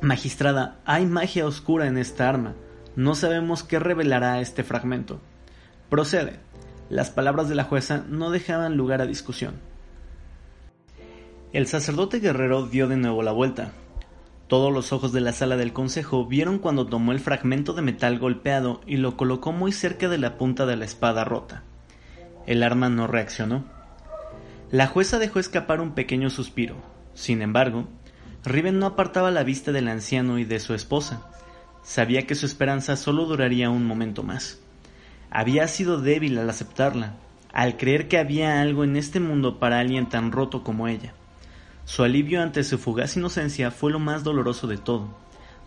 Magistrada, 0.00 0.76
hay 0.84 1.04
magia 1.06 1.46
oscura 1.46 1.86
en 1.86 1.98
esta 1.98 2.28
arma. 2.28 2.54
No 2.94 3.14
sabemos 3.14 3.62
qué 3.62 3.78
revelará 3.78 4.40
este 4.40 4.64
fragmento. 4.64 5.20
Procede. 5.90 6.36
Las 6.88 7.10
palabras 7.10 7.48
de 7.48 7.54
la 7.54 7.64
jueza 7.64 8.04
no 8.08 8.30
dejaban 8.30 8.76
lugar 8.76 9.02
a 9.02 9.06
discusión. 9.06 9.54
El 11.50 11.66
sacerdote 11.66 12.20
guerrero 12.20 12.66
dio 12.66 12.88
de 12.88 12.98
nuevo 12.98 13.22
la 13.22 13.32
vuelta. 13.32 13.72
Todos 14.48 14.70
los 14.70 14.92
ojos 14.92 15.14
de 15.14 15.22
la 15.22 15.32
sala 15.32 15.56
del 15.56 15.72
consejo 15.72 16.26
vieron 16.26 16.58
cuando 16.58 16.86
tomó 16.86 17.12
el 17.12 17.20
fragmento 17.20 17.72
de 17.72 17.80
metal 17.80 18.18
golpeado 18.18 18.82
y 18.86 18.98
lo 18.98 19.16
colocó 19.16 19.50
muy 19.52 19.72
cerca 19.72 20.10
de 20.10 20.18
la 20.18 20.36
punta 20.36 20.66
de 20.66 20.76
la 20.76 20.84
espada 20.84 21.24
rota. 21.24 21.62
El 22.46 22.62
arma 22.62 22.90
no 22.90 23.06
reaccionó. 23.06 23.64
La 24.70 24.88
jueza 24.88 25.18
dejó 25.18 25.38
escapar 25.38 25.80
un 25.80 25.92
pequeño 25.92 26.28
suspiro. 26.28 26.76
Sin 27.14 27.40
embargo, 27.40 27.88
Riven 28.44 28.78
no 28.78 28.84
apartaba 28.84 29.30
la 29.30 29.42
vista 29.42 29.72
del 29.72 29.88
anciano 29.88 30.38
y 30.38 30.44
de 30.44 30.60
su 30.60 30.74
esposa. 30.74 31.30
Sabía 31.82 32.26
que 32.26 32.34
su 32.34 32.44
esperanza 32.44 32.94
solo 32.94 33.24
duraría 33.24 33.70
un 33.70 33.86
momento 33.86 34.22
más. 34.22 34.60
Había 35.30 35.66
sido 35.66 35.98
débil 35.98 36.36
al 36.36 36.50
aceptarla, 36.50 37.14
al 37.54 37.78
creer 37.78 38.06
que 38.06 38.18
había 38.18 38.60
algo 38.60 38.84
en 38.84 38.96
este 38.96 39.18
mundo 39.18 39.58
para 39.58 39.78
alguien 39.80 40.10
tan 40.10 40.30
roto 40.30 40.62
como 40.62 40.88
ella. 40.88 41.14
Su 41.88 42.02
alivio 42.02 42.42
ante 42.42 42.64
su 42.64 42.76
fugaz 42.76 43.16
inocencia 43.16 43.70
fue 43.70 43.90
lo 43.90 43.98
más 43.98 44.22
doloroso 44.22 44.66
de 44.66 44.76
todo. 44.76 45.08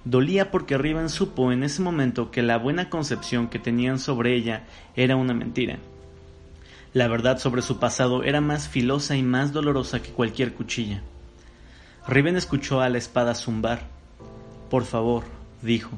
Dolía 0.05 0.51
porque 0.51 0.77
Riven 0.77 1.10
supo 1.10 1.51
en 1.51 1.63
ese 1.63 1.81
momento 1.81 2.29
que 2.29 2.43
la 2.43 2.60
buena 2.60 2.91
concepción 2.91 3.47
que 3.47 3.57
tenían 3.57 3.97
sobre 3.97 4.36
ella 4.36 4.67
era 4.95 5.15
una 5.15 5.34
mentira. 5.34 5.79
La 6.93 7.07
verdad 7.07 7.39
sobre 7.39 7.63
su 7.63 7.79
pasado 7.79 8.21
era 8.21 8.39
más 8.39 8.67
filosa 8.67 9.15
y 9.15 9.23
más 9.23 9.51
dolorosa 9.51 10.03
que 10.03 10.12
cualquier 10.12 10.53
cuchilla. 10.53 11.01
Riven 12.07 12.36
escuchó 12.36 12.81
a 12.81 12.89
la 12.89 12.99
espada 12.99 13.34
zumbar. 13.34 13.88
Por 14.69 14.86
favor, 14.86 15.23
dijo. 15.63 15.97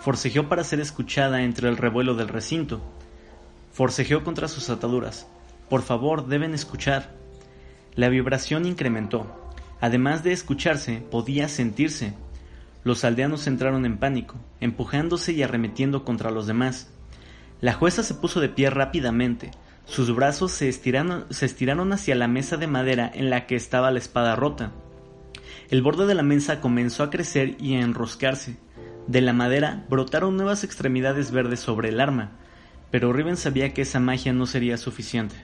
Forcejeó 0.00 0.48
para 0.48 0.64
ser 0.64 0.80
escuchada 0.80 1.42
entre 1.42 1.68
el 1.68 1.76
revuelo 1.76 2.14
del 2.14 2.28
recinto. 2.28 2.80
Forcejeó 3.74 4.24
contra 4.24 4.48
sus 4.48 4.70
ataduras. 4.70 5.28
Por 5.68 5.82
favor, 5.82 6.26
deben 6.26 6.54
escuchar. 6.54 7.10
La 7.96 8.08
vibración 8.08 8.64
incrementó. 8.64 9.47
Además 9.80 10.24
de 10.24 10.32
escucharse, 10.32 11.02
podía 11.10 11.48
sentirse. 11.48 12.14
Los 12.84 13.04
aldeanos 13.04 13.46
entraron 13.46 13.86
en 13.86 13.98
pánico, 13.98 14.36
empujándose 14.60 15.32
y 15.32 15.42
arremetiendo 15.42 16.04
contra 16.04 16.30
los 16.30 16.46
demás. 16.46 16.88
La 17.60 17.74
jueza 17.74 18.02
se 18.02 18.14
puso 18.14 18.40
de 18.40 18.48
pie 18.48 18.70
rápidamente. 18.70 19.50
Sus 19.84 20.14
brazos 20.14 20.52
se 20.52 20.68
estiraron, 20.68 21.92
hacia 21.92 22.14
la 22.14 22.28
mesa 22.28 22.56
de 22.56 22.66
madera 22.66 23.10
en 23.12 23.30
la 23.30 23.46
que 23.46 23.56
estaba 23.56 23.90
la 23.90 23.98
espada 23.98 24.36
rota. 24.36 24.72
El 25.70 25.82
borde 25.82 26.06
de 26.06 26.14
la 26.14 26.22
mesa 26.22 26.60
comenzó 26.60 27.02
a 27.02 27.10
crecer 27.10 27.56
y 27.60 27.74
a 27.74 27.80
enroscarse. 27.80 28.56
De 29.06 29.20
la 29.20 29.32
madera 29.32 29.86
brotaron 29.88 30.36
nuevas 30.36 30.64
extremidades 30.64 31.30
verdes 31.30 31.60
sobre 31.60 31.88
el 31.88 32.00
arma, 32.00 32.32
pero 32.90 33.12
Riven 33.12 33.36
sabía 33.36 33.72
que 33.72 33.82
esa 33.82 34.00
magia 34.00 34.32
no 34.32 34.46
sería 34.46 34.76
suficiente. 34.76 35.36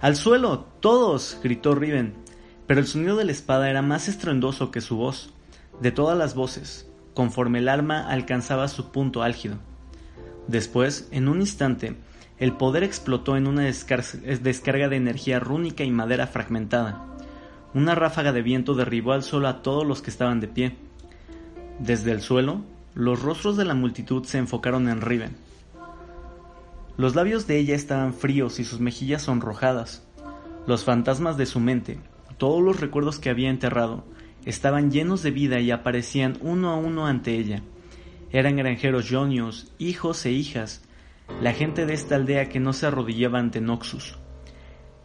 ¡Al 0.00 0.16
suelo! 0.16 0.66
¡Todos! 0.80 1.38
gritó 1.42 1.74
Riven 1.74 2.14
pero 2.70 2.78
el 2.78 2.86
sonido 2.86 3.16
de 3.16 3.24
la 3.24 3.32
espada 3.32 3.68
era 3.68 3.82
más 3.82 4.06
estruendoso 4.06 4.70
que 4.70 4.80
su 4.80 4.96
voz, 4.96 5.30
de 5.80 5.90
todas 5.90 6.16
las 6.16 6.36
voces, 6.36 6.88
conforme 7.14 7.58
el 7.58 7.68
arma 7.68 8.08
alcanzaba 8.08 8.68
su 8.68 8.92
punto 8.92 9.24
álgido. 9.24 9.56
Después, 10.46 11.08
en 11.10 11.26
un 11.26 11.40
instante, 11.40 11.96
el 12.38 12.52
poder 12.52 12.84
explotó 12.84 13.36
en 13.36 13.48
una 13.48 13.64
descarga 13.64 14.88
de 14.88 14.94
energía 14.94 15.40
rúnica 15.40 15.82
y 15.82 15.90
madera 15.90 16.28
fragmentada. 16.28 17.04
Una 17.74 17.96
ráfaga 17.96 18.32
de 18.32 18.42
viento 18.42 18.74
derribó 18.74 19.14
al 19.14 19.24
suelo 19.24 19.48
a 19.48 19.62
todos 19.62 19.84
los 19.84 20.00
que 20.00 20.10
estaban 20.10 20.38
de 20.38 20.46
pie. 20.46 20.76
Desde 21.80 22.12
el 22.12 22.20
suelo, 22.20 22.60
los 22.94 23.20
rostros 23.20 23.56
de 23.56 23.64
la 23.64 23.74
multitud 23.74 24.22
se 24.26 24.38
enfocaron 24.38 24.88
en 24.88 25.00
Riven. 25.00 25.36
Los 26.96 27.16
labios 27.16 27.48
de 27.48 27.58
ella 27.58 27.74
estaban 27.74 28.14
fríos 28.14 28.60
y 28.60 28.64
sus 28.64 28.78
mejillas 28.78 29.22
sonrojadas. 29.22 30.04
Los 30.68 30.84
fantasmas 30.84 31.36
de 31.36 31.46
su 31.46 31.58
mente, 31.58 31.98
todos 32.40 32.62
los 32.62 32.80
recuerdos 32.80 33.18
que 33.18 33.28
había 33.28 33.50
enterrado 33.50 34.02
estaban 34.46 34.90
llenos 34.90 35.22
de 35.22 35.30
vida 35.30 35.60
y 35.60 35.70
aparecían 35.70 36.38
uno 36.40 36.70
a 36.70 36.76
uno 36.76 37.06
ante 37.06 37.36
ella. 37.36 37.60
Eran 38.32 38.56
granjeros 38.56 39.10
jonios, 39.10 39.70
hijos 39.78 40.24
e 40.24 40.32
hijas, 40.32 40.82
la 41.42 41.52
gente 41.52 41.84
de 41.84 41.92
esta 41.92 42.16
aldea 42.16 42.48
que 42.48 42.58
no 42.58 42.72
se 42.72 42.86
arrodillaba 42.86 43.38
ante 43.38 43.60
Noxus. 43.60 44.16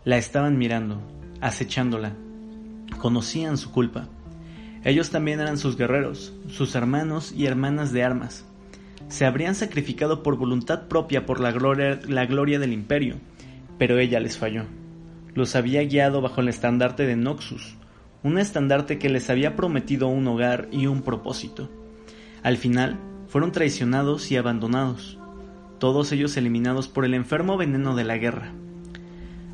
La 0.06 0.15
estaban 0.15 0.58
mirando, 0.58 1.02
acechándola. 1.41 2.13
Conocían 3.00 3.58
su 3.58 3.69
culpa. 3.69 4.08
Ellos 4.86 5.10
también 5.10 5.41
eran 5.41 5.58
sus 5.58 5.76
guerreros, 5.76 6.34
sus 6.48 6.74
hermanos 6.74 7.34
y 7.34 7.48
hermanas 7.48 7.91
de 7.91 8.04
armas. 8.04 8.45
Se 9.10 9.26
habrían 9.26 9.56
sacrificado 9.56 10.24
por 10.24 10.38
voluntad 10.38 10.88
propia 10.88 11.26
por 11.26 11.41
la 11.41 11.52
gloria, 11.52 12.00
la 12.08 12.26
gloria 12.26 12.60
del 12.60 12.71
imperio, 12.71 13.17
pero 13.78 14.00
ella 14.00 14.21
les 14.21 14.38
falló 14.38 14.63
los 15.36 15.56
había 15.56 15.84
guiado 15.84 16.21
bajo 16.21 16.41
el 16.41 16.48
estandarte 16.48 17.06
de 17.06 17.17
Noxus, 17.17 17.76
un 18.24 18.39
estandarte 18.39 18.98
que 18.98 19.10
les 19.10 19.30
había 19.30 19.56
prometido 19.56 20.08
un 20.08 20.26
hogar 20.28 20.69
y 20.71 20.88
un 20.88 21.02
propósito. 21.02 21.69
Al 22.41 22.58
final, 22.58 22.98
fueron 23.28 23.52
traicionados 23.52 24.32
y 24.32 24.38
abandonados, 24.38 25.19
todos 25.78 26.12
ellos 26.13 26.38
eliminados 26.38 26.88
por 26.88 27.04
el 27.04 27.13
enfermo 27.13 27.58
veneno 27.58 27.95
de 27.95 28.06
la 28.06 28.17
guerra. 28.17 28.54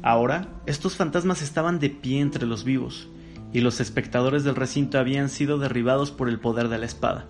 Ahora, 0.04 0.50
estos 0.68 0.96
fantasmas 0.96 1.42
estaban 1.42 1.80
de 1.80 1.90
pie 1.90 2.22
entre 2.22 2.46
los 2.46 2.64
vivos, 2.64 3.10
y 3.52 3.62
los 3.62 3.80
espectadores 3.80 4.44
del 4.44 4.56
recinto 4.56 5.00
habían 5.00 5.30
sido 5.30 5.58
derribados 5.58 6.12
por 6.12 6.30
el 6.30 6.40
poder 6.40 6.70
de 6.70 6.78
la 6.78 6.86
espada. 6.86 7.26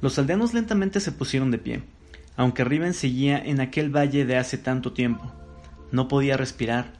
Los 0.00 0.18
aldeanos 0.18 0.54
lentamente 0.54 1.00
se 1.00 1.12
pusieron 1.12 1.50
de 1.50 1.58
pie, 1.58 1.82
aunque 2.36 2.64
Riven 2.64 2.94
seguía 2.94 3.38
en 3.38 3.60
aquel 3.60 3.94
valle 3.94 4.24
de 4.24 4.36
hace 4.36 4.56
tanto 4.56 4.92
tiempo. 4.92 5.32
No 5.90 6.08
podía 6.08 6.36
respirar, 6.36 6.99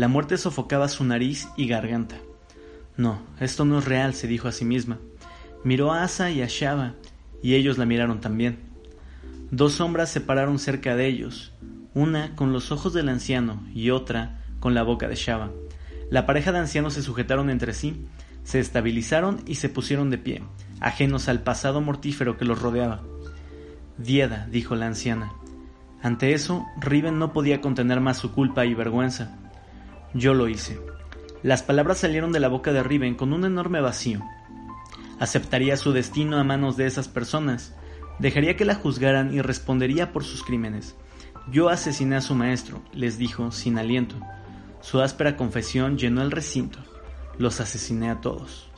la 0.00 0.08
muerte 0.08 0.38
sofocaba 0.38 0.88
su 0.88 1.04
nariz 1.04 1.50
y 1.58 1.66
garganta. 1.66 2.16
No, 2.96 3.20
esto 3.38 3.66
no 3.66 3.80
es 3.80 3.84
real, 3.84 4.14
se 4.14 4.28
dijo 4.28 4.48
a 4.48 4.52
sí 4.52 4.64
misma. 4.64 4.96
Miró 5.62 5.92
a 5.92 6.04
Asa 6.04 6.30
y 6.30 6.40
a 6.40 6.46
Shaba, 6.48 6.94
y 7.42 7.52
ellos 7.52 7.76
la 7.76 7.84
miraron 7.84 8.18
también. 8.18 8.60
Dos 9.50 9.74
sombras 9.74 10.08
se 10.08 10.22
pararon 10.22 10.58
cerca 10.58 10.96
de 10.96 11.06
ellos, 11.06 11.52
una 11.92 12.34
con 12.34 12.50
los 12.54 12.72
ojos 12.72 12.94
del 12.94 13.10
anciano 13.10 13.62
y 13.74 13.90
otra 13.90 14.42
con 14.58 14.72
la 14.72 14.84
boca 14.84 15.06
de 15.06 15.16
Shaba. 15.16 15.50
La 16.08 16.24
pareja 16.24 16.50
de 16.50 16.60
ancianos 16.60 16.94
se 16.94 17.02
sujetaron 17.02 17.50
entre 17.50 17.74
sí, 17.74 18.06
se 18.42 18.58
estabilizaron 18.58 19.42
y 19.46 19.56
se 19.56 19.68
pusieron 19.68 20.08
de 20.08 20.16
pie, 20.16 20.42
ajenos 20.80 21.28
al 21.28 21.42
pasado 21.42 21.82
mortífero 21.82 22.38
que 22.38 22.46
los 22.46 22.62
rodeaba. 22.62 23.02
Dieda, 23.98 24.48
dijo 24.50 24.76
la 24.76 24.86
anciana. 24.86 25.34
Ante 26.02 26.32
eso, 26.32 26.64
Riven 26.80 27.18
no 27.18 27.34
podía 27.34 27.60
contener 27.60 28.00
más 28.00 28.16
su 28.16 28.32
culpa 28.32 28.64
y 28.64 28.72
vergüenza. 28.72 29.36
Yo 30.14 30.34
lo 30.34 30.48
hice. 30.48 30.80
Las 31.42 31.62
palabras 31.62 31.98
salieron 31.98 32.32
de 32.32 32.40
la 32.40 32.48
boca 32.48 32.72
de 32.72 32.82
Riven 32.82 33.14
con 33.14 33.32
un 33.32 33.44
enorme 33.44 33.80
vacío. 33.80 34.20
Aceptaría 35.18 35.76
su 35.76 35.92
destino 35.92 36.38
a 36.38 36.44
manos 36.44 36.76
de 36.76 36.86
esas 36.86 37.08
personas, 37.08 37.74
dejaría 38.18 38.56
que 38.56 38.64
la 38.64 38.74
juzgaran 38.74 39.32
y 39.32 39.40
respondería 39.40 40.12
por 40.12 40.24
sus 40.24 40.42
crímenes. 40.42 40.96
Yo 41.50 41.68
asesiné 41.68 42.16
a 42.16 42.20
su 42.20 42.34
maestro, 42.34 42.82
les 42.92 43.18
dijo, 43.18 43.52
sin 43.52 43.78
aliento. 43.78 44.16
Su 44.80 45.00
áspera 45.00 45.36
confesión 45.36 45.98
llenó 45.98 46.22
el 46.22 46.30
recinto. 46.30 46.78
Los 47.38 47.60
asesiné 47.60 48.10
a 48.10 48.20
todos. 48.20 48.69